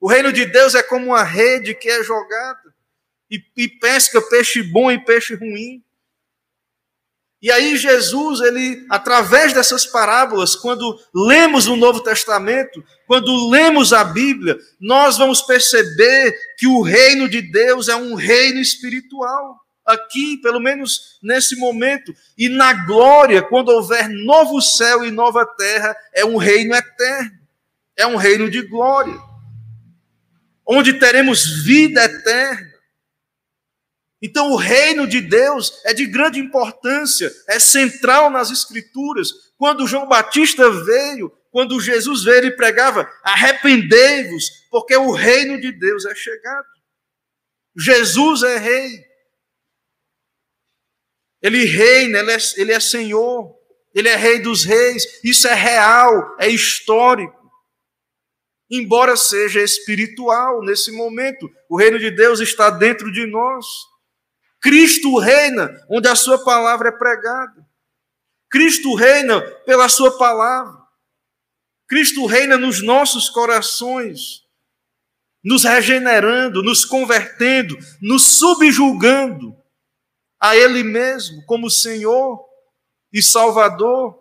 [0.00, 2.74] O reino de Deus é como uma rede que é jogada
[3.30, 5.82] e, e pesca peixe bom e peixe ruim.
[7.40, 14.02] E aí Jesus, ele através dessas parábolas, quando lemos o Novo Testamento, quando lemos a
[14.02, 19.56] Bíblia, nós vamos perceber que o reino de Deus é um reino espiritual.
[19.86, 25.96] Aqui, pelo menos nesse momento, e na glória, quando houver novo céu e nova terra,
[26.12, 27.38] é um reino eterno.
[27.96, 29.16] É um reino de glória.
[30.66, 32.67] Onde teremos vida eterna
[34.20, 39.30] então, o reino de Deus é de grande importância, é central nas Escrituras.
[39.56, 46.04] Quando João Batista veio, quando Jesus veio, ele pregava: arrependei-vos, porque o reino de Deus
[46.04, 46.66] é chegado.
[47.76, 49.06] Jesus é rei.
[51.40, 53.56] Ele reina, ele é, ele é Senhor,
[53.94, 55.20] ele é Rei dos Reis.
[55.22, 57.38] Isso é real, é histórico.
[58.68, 63.64] Embora seja espiritual nesse momento, o reino de Deus está dentro de nós.
[64.60, 67.66] Cristo reina onde a sua palavra é pregada.
[68.50, 70.78] Cristo reina pela sua palavra.
[71.86, 74.44] Cristo reina nos nossos corações,
[75.42, 79.56] nos regenerando, nos convertendo, nos subjulgando
[80.40, 82.44] a Ele mesmo como Senhor
[83.12, 84.18] e Salvador.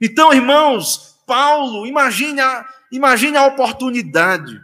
[0.00, 4.60] Então, irmãos, Paulo, imagine a, imagine a oportunidade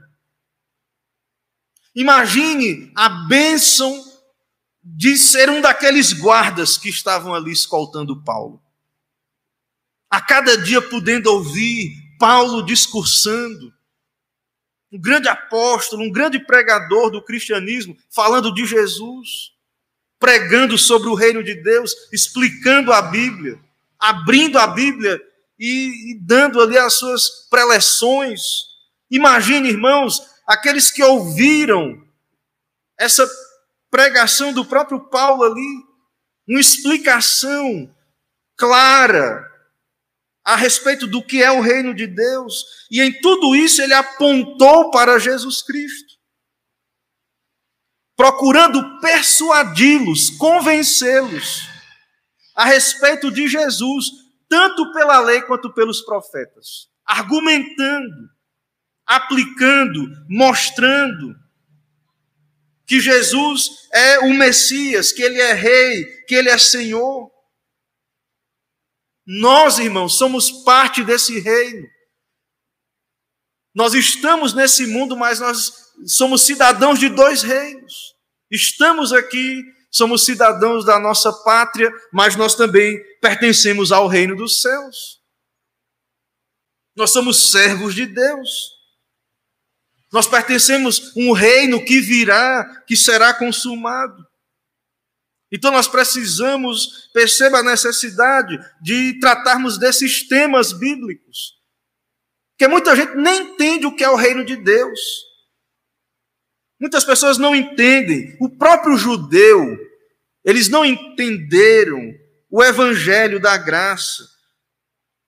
[1.95, 4.03] Imagine a bênção
[4.83, 8.63] de ser um daqueles guardas que estavam ali escoltando Paulo.
[10.11, 13.73] A cada dia podendo ouvir Paulo discursando,
[14.91, 19.53] um grande apóstolo, um grande pregador do cristianismo, falando de Jesus,
[20.19, 23.59] pregando sobre o reino de Deus, explicando a Bíblia,
[23.99, 25.21] abrindo a Bíblia
[25.59, 28.41] e, e dando ali as suas preleções.
[29.11, 32.03] Imagine, irmãos, aqueles que ouviram
[32.99, 33.29] essa
[33.91, 35.85] pregação do próprio Paulo ali,
[36.49, 37.95] uma explicação
[38.57, 39.49] clara
[40.45, 44.91] a respeito do que é o reino de Deus, e em tudo isso ele apontou
[44.91, 46.15] para Jesus Cristo,
[48.17, 51.69] procurando persuadi-los, convencê-los
[52.55, 54.07] a respeito de Jesus,
[54.49, 58.32] tanto pela lei quanto pelos profetas, argumentando
[59.17, 61.35] aplicando, mostrando
[62.87, 67.31] que Jesus é o Messias, que ele é rei, que ele é Senhor.
[69.27, 71.87] Nós, irmãos, somos parte desse reino.
[73.75, 75.73] Nós estamos nesse mundo, mas nós
[76.07, 78.15] somos cidadãos de dois reinos.
[78.51, 85.23] Estamos aqui, somos cidadãos da nossa pátria, mas nós também pertencemos ao reino dos céus.
[86.95, 88.72] Nós somos servos de Deus.
[90.13, 94.23] Nós pertencemos a um reino que virá, que será consumado.
[95.51, 101.61] Então nós precisamos, perceba a necessidade de tratarmos desses temas bíblicos.
[102.53, 105.01] Porque muita gente nem entende o que é o reino de Deus.
[106.79, 108.37] Muitas pessoas não entendem.
[108.41, 109.79] O próprio judeu,
[110.45, 112.01] eles não entenderam
[112.51, 114.29] o evangelho da graça.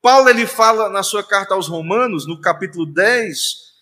[0.02, 3.73] Paulo ele fala na sua carta aos Romanos, no capítulo 10,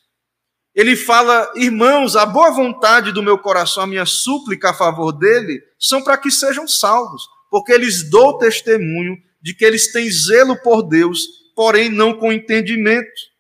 [0.75, 5.63] ele fala: Irmãos, a boa vontade do meu coração, a minha súplica a favor dele,
[5.79, 10.83] são para que sejam salvos, porque eles dou testemunho de que eles têm zelo por
[10.83, 13.33] Deus, porém não com entendimento.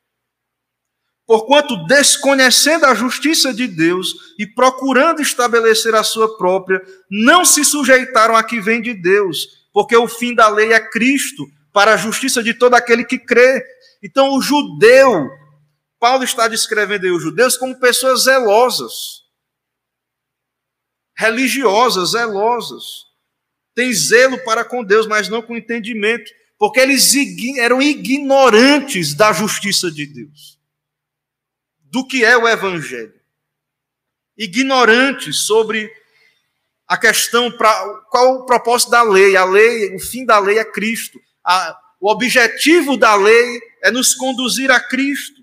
[1.26, 8.36] Porquanto, desconhecendo a justiça de Deus e procurando estabelecer a sua própria, não se sujeitaram
[8.36, 12.42] a que vem de Deus, porque o fim da lei é Cristo, para a justiça
[12.42, 13.64] de todo aquele que crê.
[14.02, 15.30] Então, o judeu
[16.02, 19.22] Paulo está descrevendo aí os judeus como pessoas zelosas,
[21.16, 23.06] religiosas, zelosas.
[23.72, 27.14] Tem zelo para com Deus, mas não com entendimento, porque eles
[27.56, 30.58] eram ignorantes da justiça de Deus,
[31.82, 33.14] do que é o Evangelho.
[34.36, 35.88] Ignorantes sobre
[36.88, 39.36] a questão, pra, qual o propósito da lei.
[39.36, 41.20] A lei, o fim da lei é Cristo.
[41.44, 45.41] A, o objetivo da lei é nos conduzir a Cristo.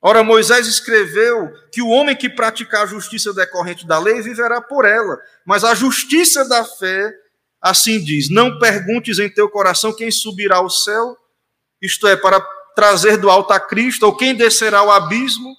[0.00, 4.84] Ora, Moisés escreveu que o homem que praticar a justiça decorrente da lei viverá por
[4.84, 7.12] ela, mas a justiça da fé,
[7.60, 11.16] assim diz: Não perguntes em teu coração quem subirá ao céu,
[11.80, 12.40] isto é, para
[12.74, 15.56] trazer do alto a Cristo, ou quem descerá ao abismo,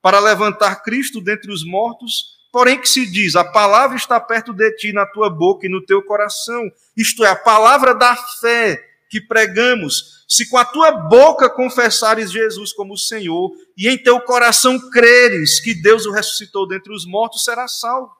[0.00, 2.38] para levantar Cristo dentre os mortos.
[2.52, 5.84] Porém, que se diz: A palavra está perto de ti, na tua boca e no
[5.84, 6.62] teu coração,
[6.96, 12.72] isto é, a palavra da fé que pregamos, se com a tua boca confessares Jesus
[12.72, 17.66] como Senhor e em teu coração creres que Deus o ressuscitou dentre os mortos, será
[17.66, 18.16] salvo.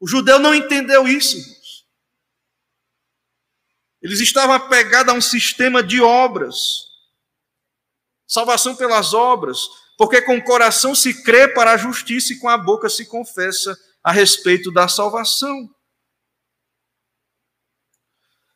[0.00, 1.86] O judeu não entendeu isso, irmãos.
[4.00, 6.56] Eles estavam apegados a um sistema de obras.
[8.26, 9.60] Salvação pelas obras,
[9.98, 13.78] porque com o coração se crê para a justiça e com a boca se confessa
[14.02, 15.73] a respeito da salvação.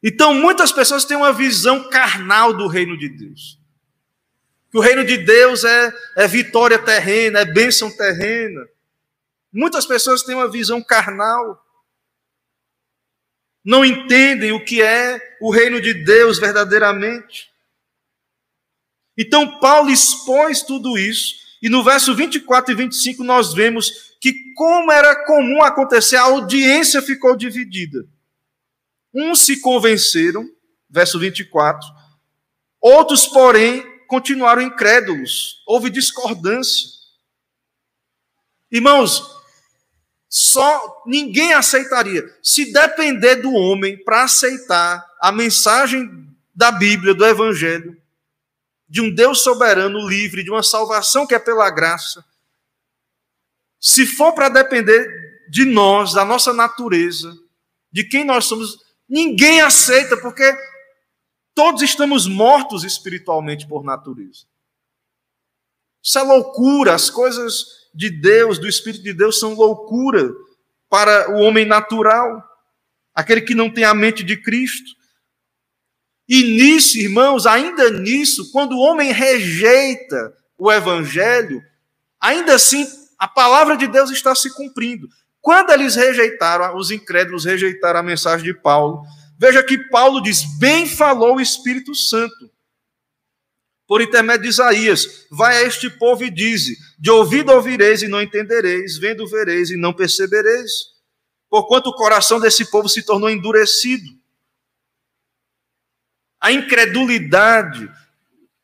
[0.02, 3.58] Então, muitas pessoas têm uma visão carnal do reino de Deus.
[4.70, 8.68] Que o reino de Deus é, é vitória terrena, é bênção terrena.
[9.52, 11.64] Muitas pessoas têm uma visão carnal.
[13.64, 17.50] Não entendem o que é o reino de Deus verdadeiramente.
[19.16, 24.92] Então, Paulo expôs tudo isso, e no verso 24 e 25 nós vemos que, como
[24.92, 28.06] era comum acontecer, a audiência ficou dividida.
[29.14, 30.48] Uns se convenceram,
[30.88, 31.86] verso 24,
[32.80, 35.62] outros, porém, continuaram incrédulos.
[35.66, 36.88] Houve discordância.
[38.70, 39.38] Irmãos,
[40.28, 42.24] só ninguém aceitaria.
[42.42, 47.96] Se depender do homem para aceitar a mensagem da Bíblia, do Evangelho,
[48.88, 52.24] de um Deus soberano, livre, de uma salvação que é pela graça,
[53.80, 57.32] se for para depender de nós, da nossa natureza,
[57.92, 58.78] de quem nós somos,
[59.08, 60.44] Ninguém aceita, porque
[61.54, 64.46] todos estamos mortos espiritualmente por natureza.
[66.02, 66.94] Isso é loucura.
[66.94, 70.30] As coisas de Deus, do Espírito de Deus, são loucura
[70.88, 72.42] para o homem natural,
[73.14, 74.96] aquele que não tem a mente de Cristo.
[76.28, 81.62] E nisso, irmãos, ainda nisso, quando o homem rejeita o Evangelho,
[82.20, 82.86] ainda assim
[83.18, 85.08] a palavra de Deus está se cumprindo.
[85.48, 89.02] Quando eles rejeitaram, os incrédulos rejeitaram a mensagem de Paulo,
[89.38, 92.52] veja que Paulo diz: Bem falou o Espírito Santo,
[93.86, 98.20] por intermédio de Isaías: Vai a este povo e dize: De ouvido ouvireis e não
[98.20, 100.70] entendereis, vendo vereis e não percebereis,
[101.48, 104.10] porquanto o coração desse povo se tornou endurecido.
[106.38, 107.90] A incredulidade.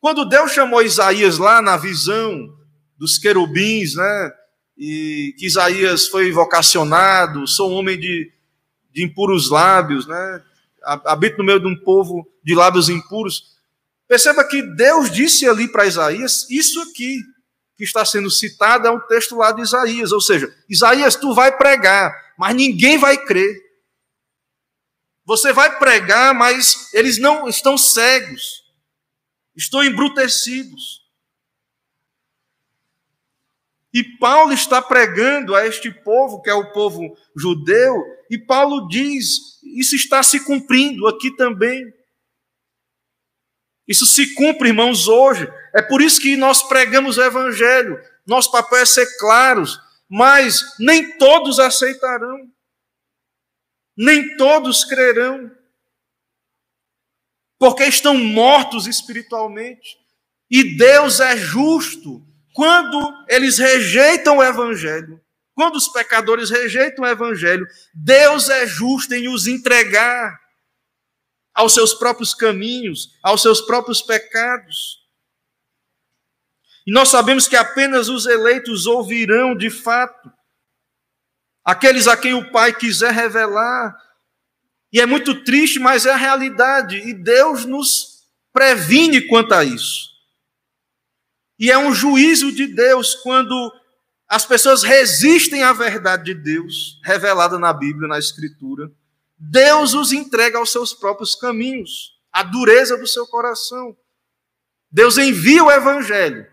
[0.01, 2.55] Quando Deus chamou Isaías lá na visão
[2.99, 4.44] dos querubins, né?
[4.77, 8.33] E que Isaías foi vocacionado, sou um homem de,
[8.93, 10.43] de impuros lábios, né?
[11.05, 13.55] habito no meio de um povo de lábios impuros.
[14.07, 17.19] Perceba que Deus disse ali para Isaías isso aqui
[17.77, 21.57] que está sendo citado é um texto lá de Isaías, ou seja, Isaías, tu vai
[21.57, 23.57] pregar, mas ninguém vai crer.
[25.25, 28.63] Você vai pregar, mas eles não estão cegos,
[29.57, 31.04] estão embrutecidos.
[33.95, 39.63] E Paulo está pregando a este povo, que é o povo judeu, e Paulo diz:
[39.63, 41.95] isso está se cumprindo aqui também.
[43.87, 45.47] Isso se cumpre, irmãos, hoje.
[45.73, 48.01] É por isso que nós pregamos o Evangelho.
[48.27, 49.79] Nosso papel é ser claros,
[50.09, 52.51] mas nem todos aceitarão,
[53.97, 55.55] nem todos crerão,
[57.61, 59.99] porque estão mortos espiritualmente.
[60.51, 65.21] E Deus é justo quando eles rejeitam o evangelho,
[65.55, 70.41] quando os pecadores rejeitam o evangelho, Deus é justo em os entregar
[71.53, 75.05] aos seus próprios caminhos, aos seus próprios pecados.
[76.87, 80.33] E nós sabemos que apenas os eleitos ouvirão de fato,
[81.65, 83.97] aqueles a quem o Pai quiser revelar.
[84.93, 90.14] E é muito triste, mas é a realidade, e Deus nos previne quanto a isso.
[91.59, 93.73] E é um juízo de Deus quando
[94.29, 98.91] as pessoas resistem à verdade de Deus, revelada na Bíblia, na Escritura.
[99.37, 103.97] Deus os entrega aos seus próprios caminhos, à dureza do seu coração.
[104.91, 106.47] Deus envia o Evangelho.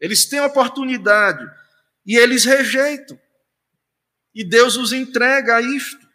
[0.00, 1.44] Eles têm oportunidade
[2.04, 3.18] e eles rejeitam.
[4.34, 6.06] E Deus os entrega a isto.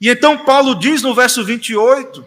[0.00, 2.24] E então Paulo diz no verso 28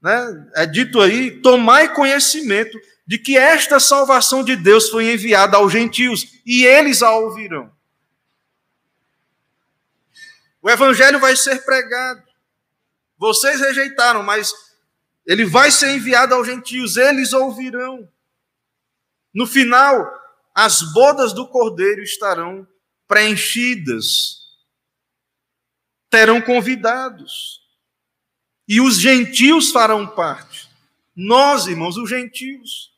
[0.00, 5.72] né, é dito aí: tomai conhecimento de que esta salvação de Deus foi enviada aos
[5.72, 7.72] gentios e eles a ouvirão.
[10.60, 12.22] O evangelho vai ser pregado.
[13.16, 14.52] Vocês rejeitaram, mas
[15.26, 18.08] ele vai ser enviado aos gentios, eles ouvirão.
[19.32, 20.06] No final,
[20.54, 22.66] as bodas do cordeiro estarão
[23.06, 24.38] preenchidas,
[26.10, 27.67] terão convidados.
[28.68, 30.68] E os gentios farão parte.
[31.16, 32.92] Nós, irmãos, os gentios.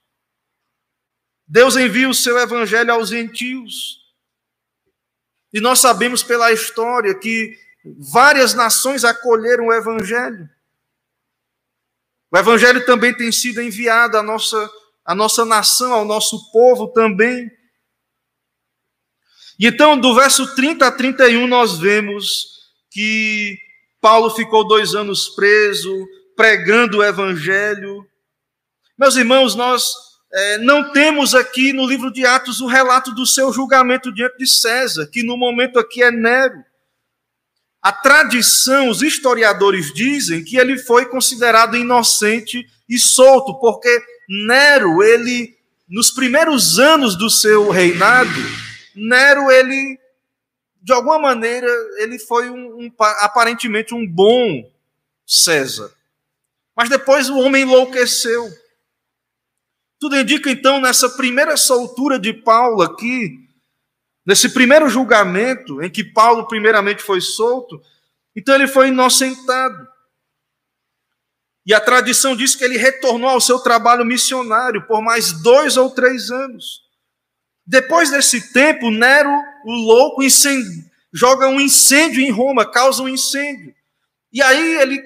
[1.46, 4.00] Deus envia o seu evangelho aos gentios.
[5.52, 7.56] E nós sabemos pela história que
[7.98, 10.48] várias nações acolheram o evangelho.
[12.30, 14.70] O evangelho também tem sido enviado à nossa,
[15.04, 17.50] à nossa nação, ao nosso povo também.
[19.58, 23.58] E então, do verso 30 a 31, nós vemos que
[24.00, 28.06] Paulo ficou dois anos preso, pregando o evangelho.
[28.98, 29.92] Meus irmãos, nós
[30.32, 34.46] é, não temos aqui no livro de Atos o relato do seu julgamento diante de
[34.46, 36.64] César, que no momento aqui é Nero.
[37.82, 44.02] A tradição, os historiadores dizem que ele foi considerado inocente e solto, porque
[44.46, 45.56] Nero, ele,
[45.88, 48.30] nos primeiros anos do seu reinado,
[48.94, 49.98] Nero, ele,
[50.82, 51.68] de alguma maneira,
[51.98, 54.70] ele foi um, um, aparentemente um bom
[55.26, 55.92] César.
[56.76, 58.50] Mas depois o homem enlouqueceu.
[60.00, 63.38] Tudo indica, então, nessa primeira soltura de Paulo aqui,
[64.26, 67.80] nesse primeiro julgamento, em que Paulo primeiramente foi solto,
[68.34, 69.86] então ele foi inocentado.
[71.66, 75.90] E a tradição diz que ele retornou ao seu trabalho missionário por mais dois ou
[75.90, 76.80] três anos.
[77.66, 79.30] Depois desse tempo, Nero,
[79.64, 80.22] o louco,
[81.12, 83.74] joga um incêndio em Roma, causa um incêndio.
[84.32, 85.02] E aí ele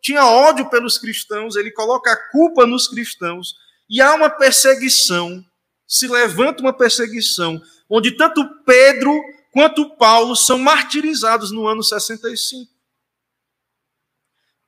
[0.00, 3.54] tinha ódio pelos cristãos, ele coloca a culpa nos cristãos
[3.88, 5.44] e há uma perseguição,
[5.86, 9.12] se levanta uma perseguição, onde tanto Pedro
[9.52, 12.70] quanto Paulo são martirizados no ano 65.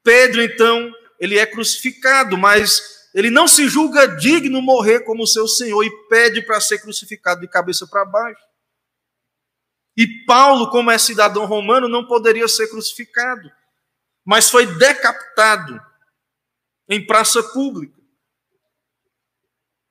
[0.02, 5.84] Pedro, então, ele é crucificado, mas ele não se julga digno morrer como seu Senhor
[5.84, 8.42] e pede para ser crucificado de cabeça para baixo.
[9.96, 13.50] E Paulo, como é cidadão romano, não poderia ser crucificado,
[14.24, 15.80] mas foi decapitado
[16.88, 18.00] em praça pública.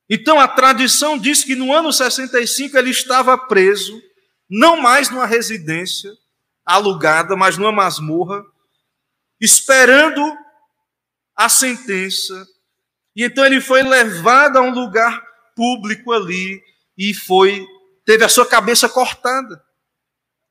[0.10, 4.02] Então a tradição diz que no ano 65 ele estava preso,
[4.50, 6.12] não mais numa residência
[6.66, 8.44] alugada, mas numa masmorra,
[9.40, 10.22] esperando
[11.36, 12.46] a sentença.
[13.16, 15.22] E então ele foi levado a um lugar
[15.56, 16.62] público ali
[16.98, 17.66] e foi
[18.06, 19.64] teve a sua cabeça cortada.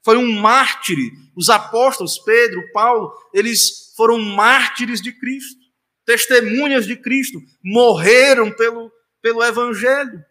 [0.04, 0.96] Foi um mártir.
[1.36, 5.60] Os apóstolos Pedro, Paulo, eles foram mártires de Cristo,
[6.04, 8.90] testemunhas de Cristo, morreram pelo
[9.20, 10.24] pelo Evangelho.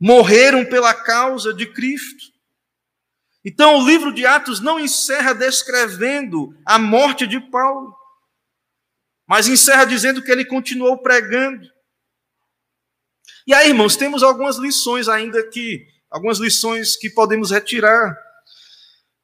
[0.00, 2.32] Morreram pela causa de Cristo.
[3.44, 7.94] Então, o livro de Atos não encerra descrevendo a morte de Paulo,
[9.26, 11.68] mas encerra dizendo que ele continuou pregando.
[13.46, 18.16] E aí, irmãos, temos algumas lições ainda aqui, algumas lições que podemos retirar.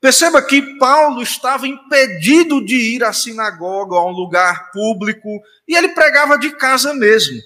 [0.01, 5.29] Perceba que Paulo estava impedido de ir à sinagoga, a um lugar público,
[5.67, 7.39] e ele pregava de casa mesmo.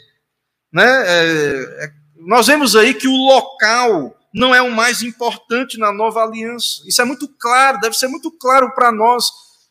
[0.72, 0.84] Né?
[0.84, 1.90] É, é,
[2.26, 6.82] nós vemos aí que o local não é o mais importante na nova aliança.
[6.86, 9.26] Isso é muito claro, deve ser muito claro para nós.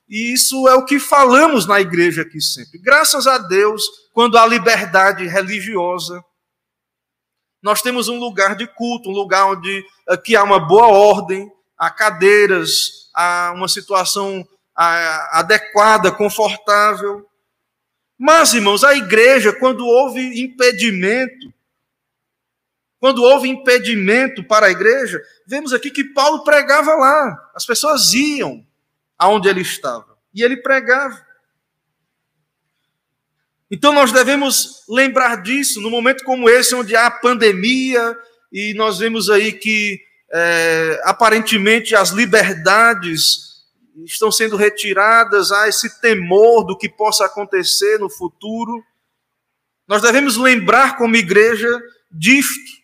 [0.10, 2.80] E isso é o que falamos na igreja aqui sempre.
[2.80, 6.22] Graças a Deus, quando há liberdade religiosa,
[7.62, 11.90] nós temos um lugar de culto, um lugar onde aqui há uma boa ordem, a
[11.90, 17.28] cadeiras, a uma situação adequada, confortável.
[18.18, 21.54] Mas, irmãos, a igreja, quando houve impedimento,
[23.00, 27.52] quando houve impedimento para a igreja, vemos aqui que Paulo pregava lá.
[27.56, 28.66] As pessoas iam
[29.18, 31.31] aonde ele estava e ele pregava.
[33.72, 38.18] Então nós devemos lembrar disso no momento como esse, onde há pandemia
[38.52, 39.98] e nós vemos aí que
[40.34, 43.52] é, aparentemente as liberdades
[44.06, 48.84] estão sendo retiradas, há esse temor do que possa acontecer no futuro.
[49.88, 52.82] Nós devemos lembrar, como igreja, disto.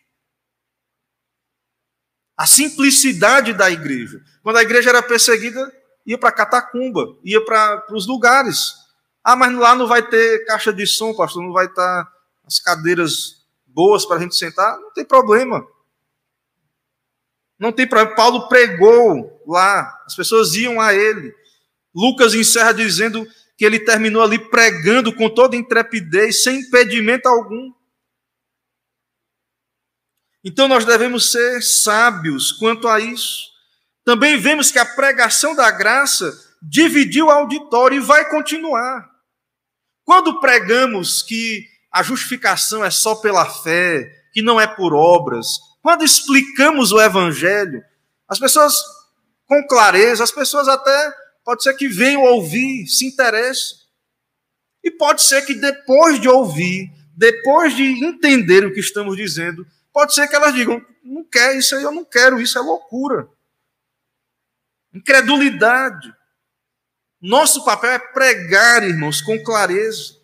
[2.36, 4.22] A simplicidade da igreja.
[4.42, 5.70] Quando a igreja era perseguida,
[6.06, 8.87] ia para Catacumba, ia para os lugares.
[9.22, 12.10] Ah, mas lá não vai ter caixa de som, pastor, não vai estar
[12.46, 14.78] as cadeiras boas para a gente sentar.
[14.78, 15.66] Não tem problema.
[17.58, 18.16] Não tem problema.
[18.16, 21.34] Paulo pregou lá, as pessoas iam a ele.
[21.94, 27.72] Lucas encerra dizendo que ele terminou ali pregando com toda intrepidez, sem impedimento algum.
[30.44, 33.48] Então nós devemos ser sábios quanto a isso.
[34.04, 39.08] Também vemos que a pregação da graça dividiu o auditório e vai continuar.
[40.04, 45.46] Quando pregamos que a justificação é só pela fé, que não é por obras,
[45.82, 47.82] quando explicamos o Evangelho,
[48.28, 48.74] as pessoas,
[49.46, 51.12] com clareza, as pessoas até,
[51.44, 53.78] pode ser que venham ouvir, se interessem.
[54.84, 60.14] E pode ser que depois de ouvir, depois de entender o que estamos dizendo, pode
[60.14, 63.28] ser que elas digam: não quer isso aí, eu não quero, isso é loucura.
[64.94, 66.14] Incredulidade.
[67.20, 70.16] Nosso papel é pregar, irmãos, com clareza.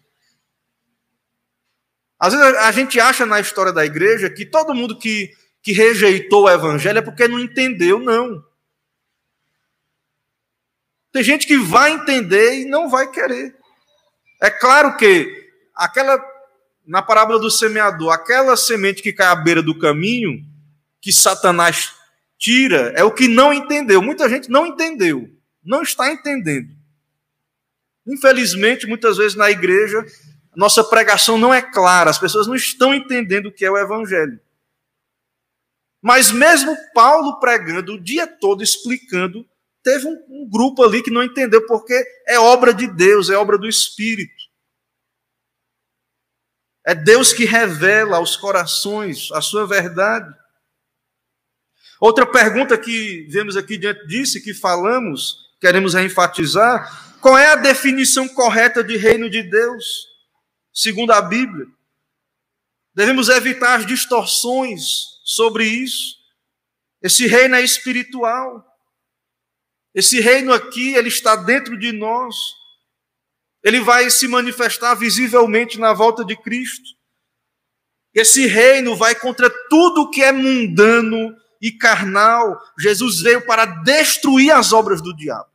[2.18, 5.32] Às vezes a gente acha na história da igreja que todo mundo que
[5.64, 8.44] que rejeitou o evangelho é porque não entendeu, não.
[11.10, 13.56] Tem gente que vai entender e não vai querer.
[14.42, 16.22] É claro que aquela
[16.86, 20.44] na parábola do semeador, aquela semente que cai à beira do caminho,
[21.00, 21.94] que Satanás
[22.36, 24.02] tira, é o que não entendeu.
[24.02, 25.30] Muita gente não entendeu,
[25.64, 26.73] não está entendendo.
[28.06, 30.04] Infelizmente, muitas vezes na igreja,
[30.54, 34.38] nossa pregação não é clara, as pessoas não estão entendendo o que é o evangelho.
[36.02, 39.48] Mas mesmo Paulo pregando o dia todo, explicando,
[39.82, 41.94] teve um, um, grupo ali que não entendeu, porque
[42.26, 44.44] é obra de Deus, é obra do Espírito.
[46.86, 50.30] É Deus que revela aos corações a sua verdade.
[51.98, 58.28] Outra pergunta que vemos aqui diante disso, que falamos, queremos enfatizar, qual é a definição
[58.28, 60.06] correta de reino de Deus,
[60.74, 61.64] segundo a Bíblia?
[62.94, 64.82] Devemos evitar as distorções
[65.24, 66.16] sobre isso.
[67.00, 68.62] Esse reino é espiritual.
[69.94, 72.36] Esse reino aqui, ele está dentro de nós.
[73.62, 76.90] Ele vai se manifestar visivelmente na volta de Cristo.
[78.12, 82.60] Esse reino vai contra tudo que é mundano e carnal.
[82.78, 85.53] Jesus veio para destruir as obras do diabo.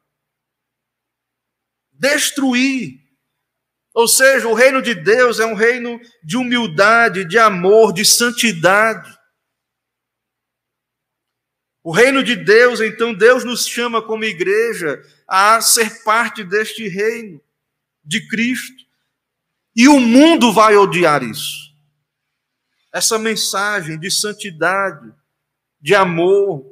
[2.00, 3.00] Destruir.
[3.94, 9.20] Ou seja, o reino de Deus é um reino de humildade, de amor, de santidade.
[11.84, 17.42] O reino de Deus, então, Deus nos chama como igreja a ser parte deste reino
[18.04, 18.86] de Cristo.
[19.76, 21.74] E o mundo vai odiar isso.
[22.92, 25.14] Essa mensagem de santidade,
[25.80, 26.66] de amor,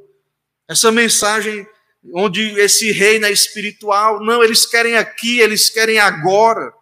[0.68, 1.68] essa mensagem
[2.14, 4.24] onde esse reino é espiritual.
[4.24, 6.74] Não, eles querem aqui, eles querem agora.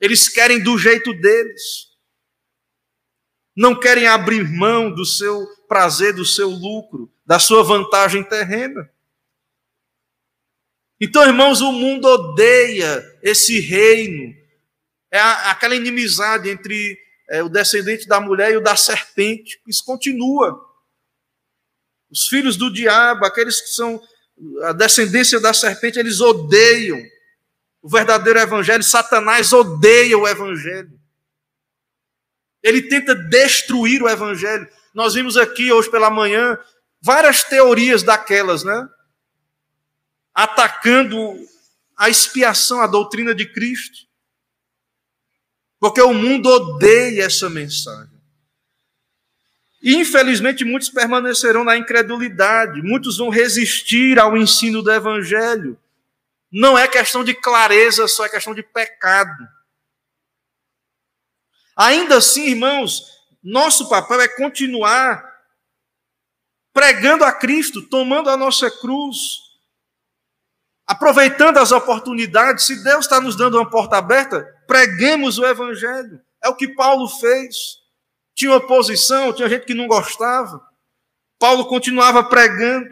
[0.00, 1.90] Eles querem do jeito deles.
[3.56, 8.90] Não querem abrir mão do seu prazer, do seu lucro, da sua vantagem terrena.
[11.00, 14.34] Então, irmãos, o mundo odeia esse reino.
[15.10, 16.98] É aquela inimizade entre
[17.30, 19.60] é, o descendente da mulher e o da serpente.
[19.66, 20.60] Isso continua.
[22.10, 24.02] Os filhos do diabo, aqueles que são
[24.64, 27.00] a descendência da serpente, eles odeiam
[27.82, 28.82] o verdadeiro evangelho.
[28.82, 30.98] Satanás odeia o evangelho.
[32.62, 34.68] Ele tenta destruir o evangelho.
[34.94, 36.58] Nós vimos aqui hoje pela manhã
[37.00, 38.88] várias teorias daquelas, né?
[40.34, 41.16] Atacando
[41.96, 44.06] a expiação, a doutrina de Cristo.
[45.78, 48.19] Porque o mundo odeia essa mensagem.
[49.82, 55.78] Infelizmente muitos permanecerão na incredulidade, muitos vão resistir ao ensino do Evangelho.
[56.52, 59.48] Não é questão de clareza, só é questão de pecado.
[61.76, 63.02] Ainda assim, irmãos,
[63.42, 65.24] nosso papel é continuar
[66.72, 69.16] pregando a Cristo, tomando a nossa cruz,
[70.86, 72.66] aproveitando as oportunidades.
[72.66, 76.20] Se Deus está nos dando uma porta aberta, preguemos o Evangelho.
[76.42, 77.79] É o que Paulo fez.
[78.34, 80.60] Tinha oposição, tinha gente que não gostava.
[81.38, 82.86] Paulo continuava pregando.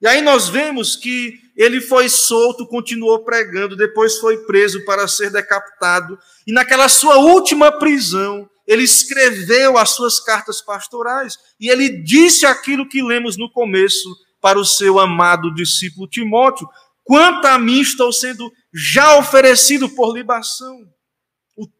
[0.00, 5.30] E aí nós vemos que ele foi solto, continuou pregando, depois foi preso para ser
[5.30, 6.16] decapitado.
[6.46, 11.36] E naquela sua última prisão, ele escreveu as suas cartas pastorais.
[11.58, 14.08] E ele disse aquilo que lemos no começo
[14.40, 16.68] para o seu amado discípulo Timóteo:
[17.02, 20.86] Quanto a mim estou sendo já oferecido por libação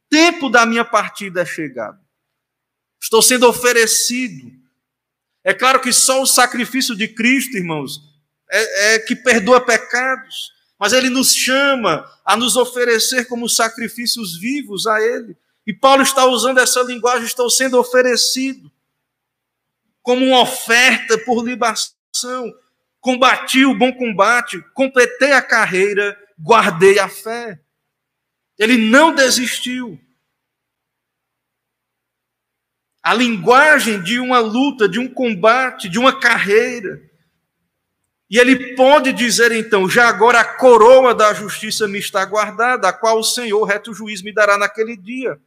[0.08, 1.98] tempo da minha partida é chegado.
[3.00, 4.52] Estou sendo oferecido.
[5.44, 8.00] É claro que só o sacrifício de Cristo, irmãos,
[8.50, 14.86] é, é que perdoa pecados, mas Ele nos chama a nos oferecer como sacrifícios vivos
[14.86, 15.36] a Ele.
[15.66, 18.70] E Paulo está usando essa linguagem, estou sendo oferecido
[20.02, 21.94] como uma oferta por libação.
[23.00, 27.60] Combati o bom combate, completei a carreira, guardei a fé.
[28.58, 29.98] Ele não desistiu.
[33.02, 37.08] A linguagem de uma luta, de um combate, de uma carreira.
[38.28, 42.92] E ele pode dizer então: já agora a coroa da justiça me está guardada, a
[42.92, 45.40] qual o Senhor, reto juiz, me dará naquele dia.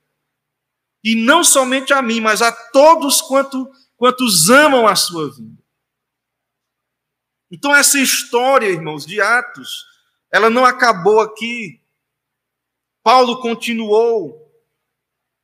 [1.03, 5.61] E não somente a mim, mas a todos quanto, quantos amam a sua vida.
[7.51, 9.85] Então, essa história, irmãos, de Atos,
[10.31, 11.80] ela não acabou aqui.
[13.03, 14.39] Paulo continuou,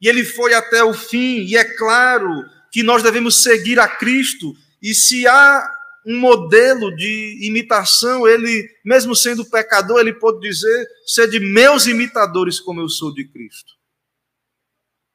[0.01, 2.29] e ele foi até o fim, e é claro
[2.71, 5.67] que nós devemos seguir a Cristo, e se há
[6.05, 12.79] um modelo de imitação, ele, mesmo sendo pecador, ele pode dizer: sede meus imitadores, como
[12.79, 13.73] eu sou de Cristo.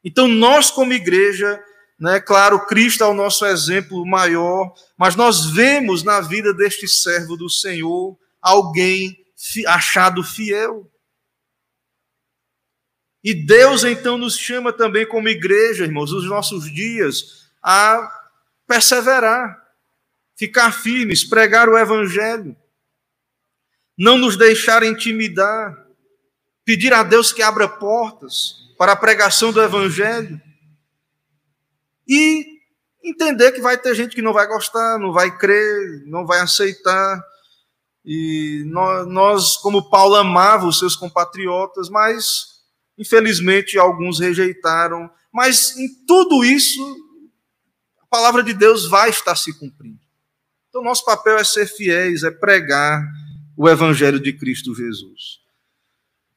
[0.05, 1.62] Então, nós, como igreja,
[2.03, 2.20] Né?
[2.20, 7.49] Claro, Cristo é o nosso exemplo maior, mas nós vemos na vida deste servo do
[7.49, 9.16] Senhor alguém
[9.68, 10.90] achado fiel.
[13.22, 18.10] E Deus então nos chama também como igreja, irmãos, nos nossos dias, a
[18.66, 19.62] perseverar,
[20.36, 22.56] ficar firmes, pregar o evangelho,
[23.96, 25.86] não nos deixar intimidar,
[26.64, 30.40] pedir a Deus que abra portas para a pregação do evangelho
[32.08, 32.44] e
[33.04, 37.22] entender que vai ter gente que não vai gostar, não vai crer, não vai aceitar.
[38.04, 42.51] E nós, como Paulo amava os seus compatriotas, mas
[42.99, 46.80] Infelizmente, alguns rejeitaram, mas em tudo isso,
[48.01, 49.99] a palavra de Deus vai estar se cumprindo.
[50.68, 53.03] Então, nosso papel é ser fiéis, é pregar
[53.57, 55.40] o Evangelho de Cristo Jesus.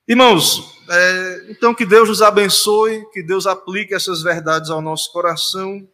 [0.08, 5.88] Irmãos, é, então que Deus nos abençoe, que Deus aplique essas verdades ao nosso coração.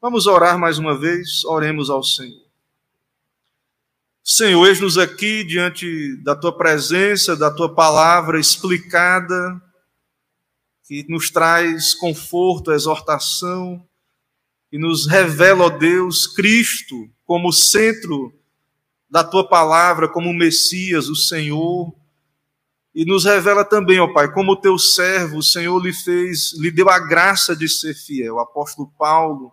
[0.00, 2.42] Vamos orar mais uma vez, oremos ao Senhor.
[4.24, 9.60] Senhor, eis-nos aqui diante da tua presença, da tua palavra explicada
[10.92, 13.82] que nos traz conforto, exortação,
[14.70, 18.30] e nos revela, ó Deus, Cristo como centro
[19.08, 21.94] da tua palavra, como Messias, o Senhor,
[22.94, 26.90] e nos revela também, ó Pai, como teu servo, o Senhor lhe fez, lhe deu
[26.90, 29.50] a graça de ser fiel, o apóstolo Paulo,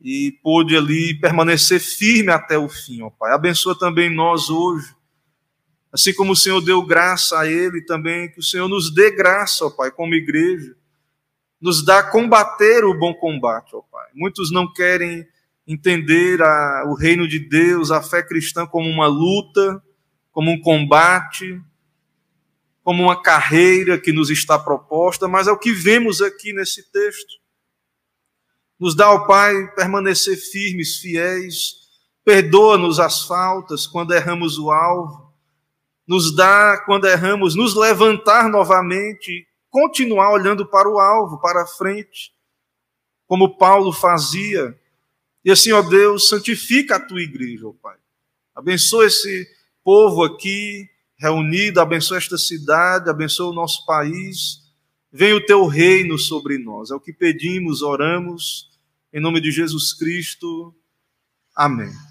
[0.00, 3.32] e pôde ali permanecer firme até o fim, ó Pai.
[3.32, 4.94] Abençoa também nós hoje,
[5.92, 9.64] Assim como o Senhor deu graça a ele também, que o Senhor nos dê graça,
[9.64, 10.76] ó Pai, como igreja,
[11.60, 14.08] nos dá combater o bom combate, ó Pai.
[14.14, 15.26] Muitos não querem
[15.66, 19.82] entender a, o reino de Deus, a fé cristã como uma luta,
[20.30, 21.60] como um combate,
[22.82, 27.40] como uma carreira que nos está proposta, mas é o que vemos aqui nesse texto.
[28.78, 31.74] Nos dá, ó Pai, permanecer firmes, fiéis,
[32.24, 35.29] perdoa-nos as faltas quando erramos o alvo,
[36.10, 42.34] nos dá, quando erramos, nos levantar novamente, continuar olhando para o alvo, para a frente,
[43.28, 44.76] como Paulo fazia.
[45.44, 47.96] E assim, ó Deus, santifica a tua igreja, ó Pai.
[48.52, 49.48] Abençoa esse
[49.84, 54.62] povo aqui reunido, abençoa esta cidade, abençoa o nosso país.
[55.12, 56.90] Venha o teu reino sobre nós.
[56.90, 58.68] É o que pedimos, oramos,
[59.12, 60.74] em nome de Jesus Cristo.
[61.54, 62.09] Amém.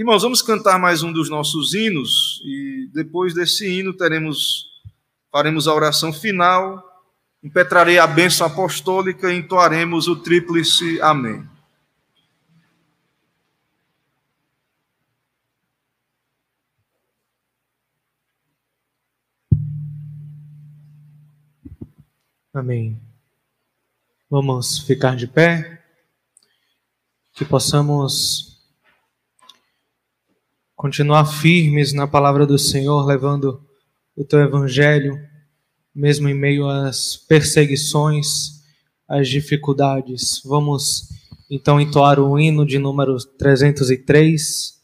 [0.00, 4.64] Irmãos, vamos cantar mais um dos nossos hinos e depois desse hino teremos
[5.30, 6.82] faremos a oração final,
[7.44, 11.46] impetrarei a bênção apostólica e entoaremos o tríplice amém.
[22.54, 22.98] Amém.
[24.30, 25.84] Vamos ficar de pé,
[27.34, 28.49] que possamos
[30.80, 33.62] continuar firmes na palavra do Senhor, levando
[34.16, 35.14] o teu evangelho,
[35.94, 38.62] mesmo em meio às perseguições,
[39.06, 40.40] às dificuldades.
[40.42, 41.06] Vamos
[41.50, 44.80] então entoar o hino de número 303,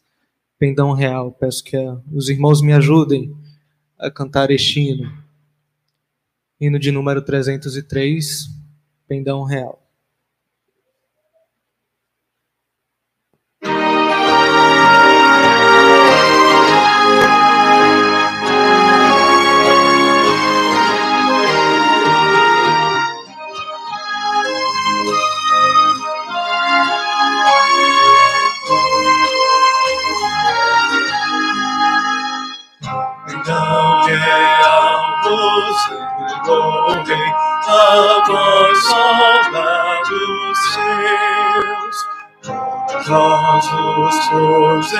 [0.58, 1.32] Pendão Real.
[1.32, 1.78] Peço que
[2.12, 3.34] os irmãos me ajudem
[3.98, 5.10] a cantar este hino.
[6.60, 8.50] Hino de número 303,
[9.08, 9.85] Pendão Real.
[44.76, 44.90] Os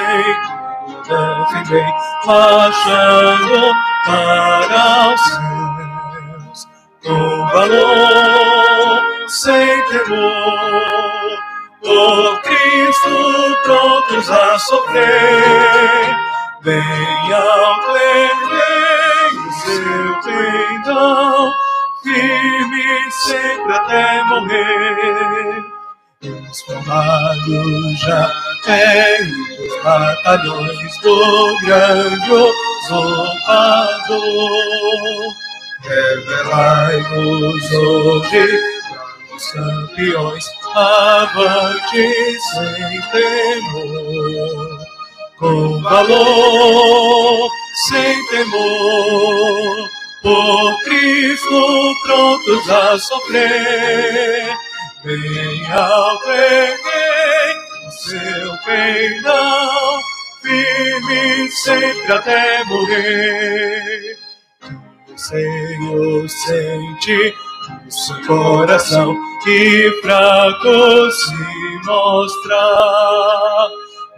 [1.02, 1.86] defendei,
[2.24, 3.74] marchando
[4.04, 6.68] para os céus,
[7.04, 11.38] com valor, sem temor,
[11.82, 16.16] por Cristo prontos a sofrer,
[16.62, 18.46] vem ao pleno
[19.62, 21.52] seu perdão,
[22.07, 25.76] firme sempre até morrer
[26.57, 28.30] transformado já
[28.68, 33.04] é os batalhões do grandioso
[33.46, 34.26] Pador.
[35.82, 38.44] Revelai-vos hoje,
[38.90, 40.44] grandes campeões,
[40.74, 44.78] avante sem temor,
[45.38, 47.50] com valor,
[47.88, 49.88] sem temor,
[50.26, 54.56] por Cristo prontos a sofrer.
[55.04, 56.26] Bem alto
[57.86, 60.00] o seu perdão,
[60.42, 64.18] firme sempre até morrer.
[65.14, 67.34] O Senhor sente
[67.86, 73.68] o seu coração que fraco se mostrar.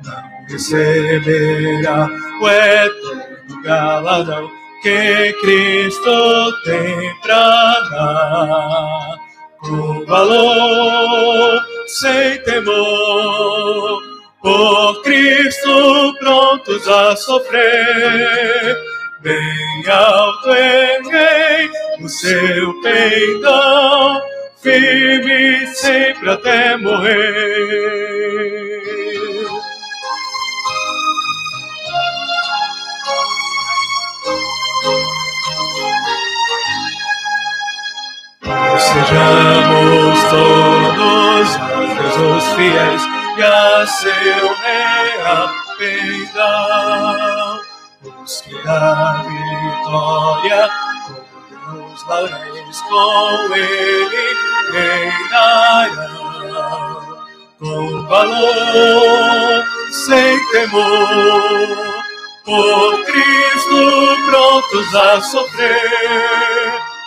[0.03, 2.09] Não receberá
[2.41, 9.19] o eterno galadão que Cristo tem pra dar.
[9.61, 14.03] Com valor, sem temor,
[14.41, 18.77] por Cristo prontos a sofrer.
[19.21, 21.71] Bem alto erguei
[22.01, 24.23] o seu peitão,
[24.63, 27.99] firme sempre até morrer.
[38.79, 43.03] Sejamos todos anjos fiéis
[43.37, 47.59] e a seu real perdão.
[48.23, 50.71] Os que da vitória
[51.69, 54.37] como os lauréis com ele
[54.73, 56.09] reinarão.
[57.59, 62.05] Com valor, sem temor,
[62.45, 66.98] por Cristo prontos a sofrer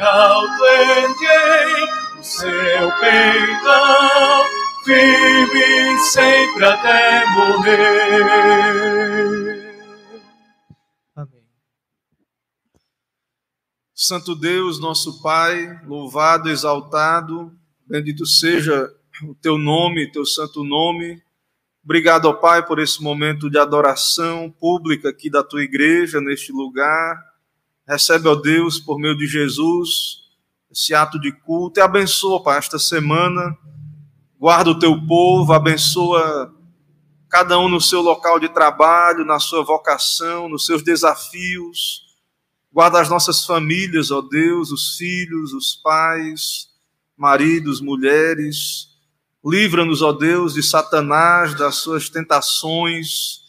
[0.00, 1.84] alto erguei
[2.18, 4.44] o seu peitão,
[4.84, 8.20] firme sempre até morrer.
[11.14, 11.42] Amém.
[13.94, 17.52] Santo Deus, nosso Pai, louvado, exaltado,
[17.86, 18.90] bendito seja
[19.22, 21.22] o teu nome, teu santo nome.
[21.84, 27.29] Obrigado, ó Pai, por esse momento de adoração pública aqui da tua igreja, neste lugar
[27.90, 30.20] Recebe, ó Deus, por meio de Jesus,
[30.70, 33.58] esse ato de culto e abençoa, Pai, esta semana.
[34.38, 36.54] Guarda o teu povo, abençoa
[37.28, 42.02] cada um no seu local de trabalho, na sua vocação, nos seus desafios.
[42.72, 46.68] Guarda as nossas famílias, ó Deus, os filhos, os pais,
[47.16, 48.86] maridos, mulheres.
[49.44, 53.40] Livra-nos, ó Deus, de Satanás, das suas tentações.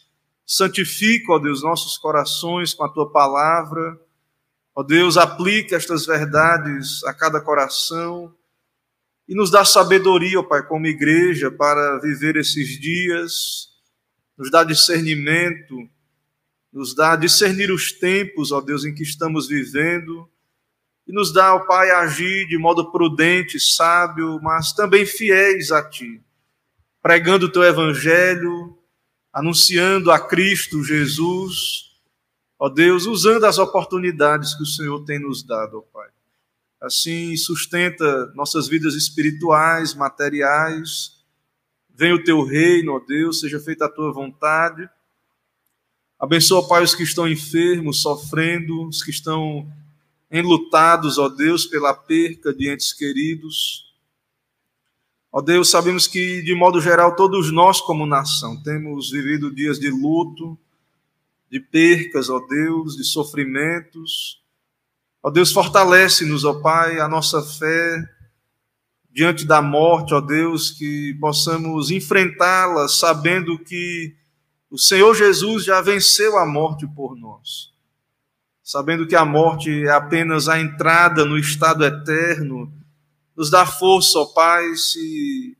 [0.44, 4.00] Santifica, ó Deus, nossos corações com a tua palavra
[4.74, 8.34] Ó Deus, aplica estas verdades a cada coração
[9.28, 13.68] e nos dá sabedoria, ó Pai, como igreja, para viver esses dias,
[14.36, 15.76] nos dá discernimento,
[16.72, 20.28] nos dá discernir os tempos, ó Deus, em que estamos vivendo,
[21.06, 26.20] e nos dá, ó Pai, agir de modo prudente, sábio, mas também fiéis a Ti,
[27.02, 28.78] pregando o Teu Evangelho,
[29.32, 31.91] anunciando a Cristo Jesus
[32.64, 36.08] Ó Deus, usando as oportunidades que o Senhor tem nos dado, ó Pai.
[36.80, 41.24] Assim, sustenta nossas vidas espirituais, materiais.
[41.92, 44.88] Venha o teu reino, ó Deus, seja feita a tua vontade.
[46.16, 49.68] Abençoa, Pai, os que estão enfermos, sofrendo, os que estão
[50.30, 53.92] enlutados, ó Deus, pela perca de entes queridos.
[55.32, 59.90] Ó Deus, sabemos que, de modo geral, todos nós, como nação, temos vivido dias de
[59.90, 60.56] luto,
[61.52, 64.42] de percas, ó Deus, de sofrimentos.
[65.22, 68.02] Ó Deus, fortalece-nos, ó Pai, a nossa fé
[69.10, 74.16] diante da morte, ó Deus, que possamos enfrentá-la sabendo que
[74.70, 77.70] o Senhor Jesus já venceu a morte por nós.
[78.64, 82.72] Sabendo que a morte é apenas a entrada no estado eterno,
[83.36, 85.54] nos dá força, ó Pai, se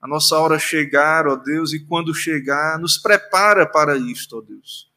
[0.00, 4.87] a nossa hora chegar, ó Deus, e quando chegar, nos prepara para isto, ó Deus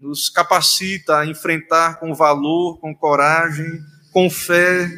[0.00, 3.80] nos capacita a enfrentar com valor, com coragem,
[4.12, 4.88] com fé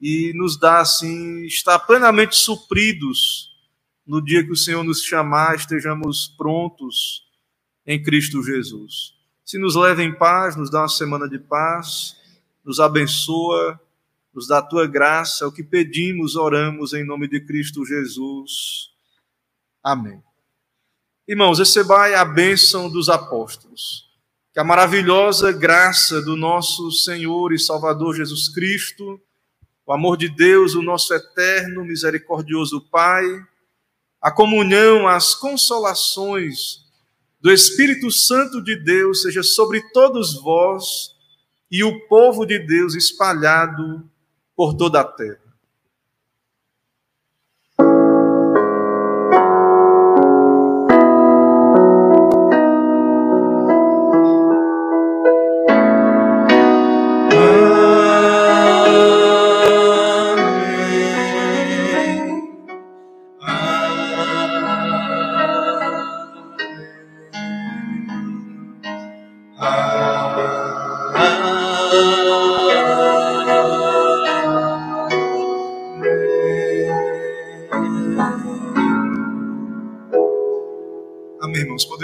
[0.00, 3.50] e nos dá assim estar plenamente supridos
[4.06, 7.22] no dia que o Senhor nos chamar, estejamos prontos
[7.86, 9.14] em Cristo Jesus.
[9.44, 12.16] Se nos leva em paz, nos dá uma semana de paz,
[12.64, 13.80] nos abençoa,
[14.34, 18.90] nos dá a tua graça, é o que pedimos, oramos em nome de Cristo Jesus.
[19.82, 20.22] Amém.
[21.26, 24.10] Irmãos, recebai a bênção dos apóstolos.
[24.52, 29.18] Que a maravilhosa graça do nosso Senhor e Salvador Jesus Cristo,
[29.86, 33.24] o amor de Deus, o nosso eterno, misericordioso Pai,
[34.20, 36.84] a comunhão, as consolações
[37.40, 41.14] do Espírito Santo de Deus seja sobre todos vós
[41.70, 44.06] e o povo de Deus espalhado
[44.54, 45.43] por toda a terra.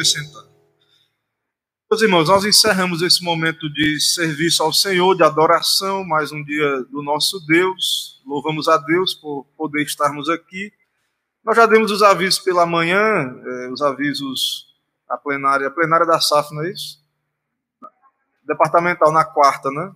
[0.05, 0.51] Sentar.
[1.91, 6.83] Meus irmãos, nós encerramos esse momento de serviço ao Senhor, de adoração, mais um dia
[6.85, 8.23] do nosso Deus.
[8.25, 10.73] Louvamos a Deus por poder estarmos aqui.
[11.45, 13.01] Nós já demos os avisos pela manhã,
[13.45, 14.71] eh, os avisos
[15.09, 17.01] a plenária, a plenária da SAF, não é isso?
[18.45, 19.93] Departamental na quarta, né?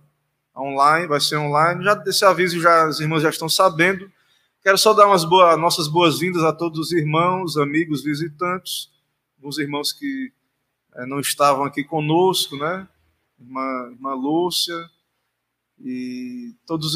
[0.57, 1.81] Online, vai ser online.
[1.81, 4.11] Já desse aviso já os irmãos já estão sabendo.
[4.61, 8.89] Quero só dar umas boas, nossas boas-vindas a todos os irmãos, amigos, visitantes,
[9.45, 10.33] alguns irmãos que
[10.95, 12.87] é, não estavam aqui conosco, né?
[13.39, 14.89] Irmã, irmã Lúcia
[15.79, 16.93] e todos os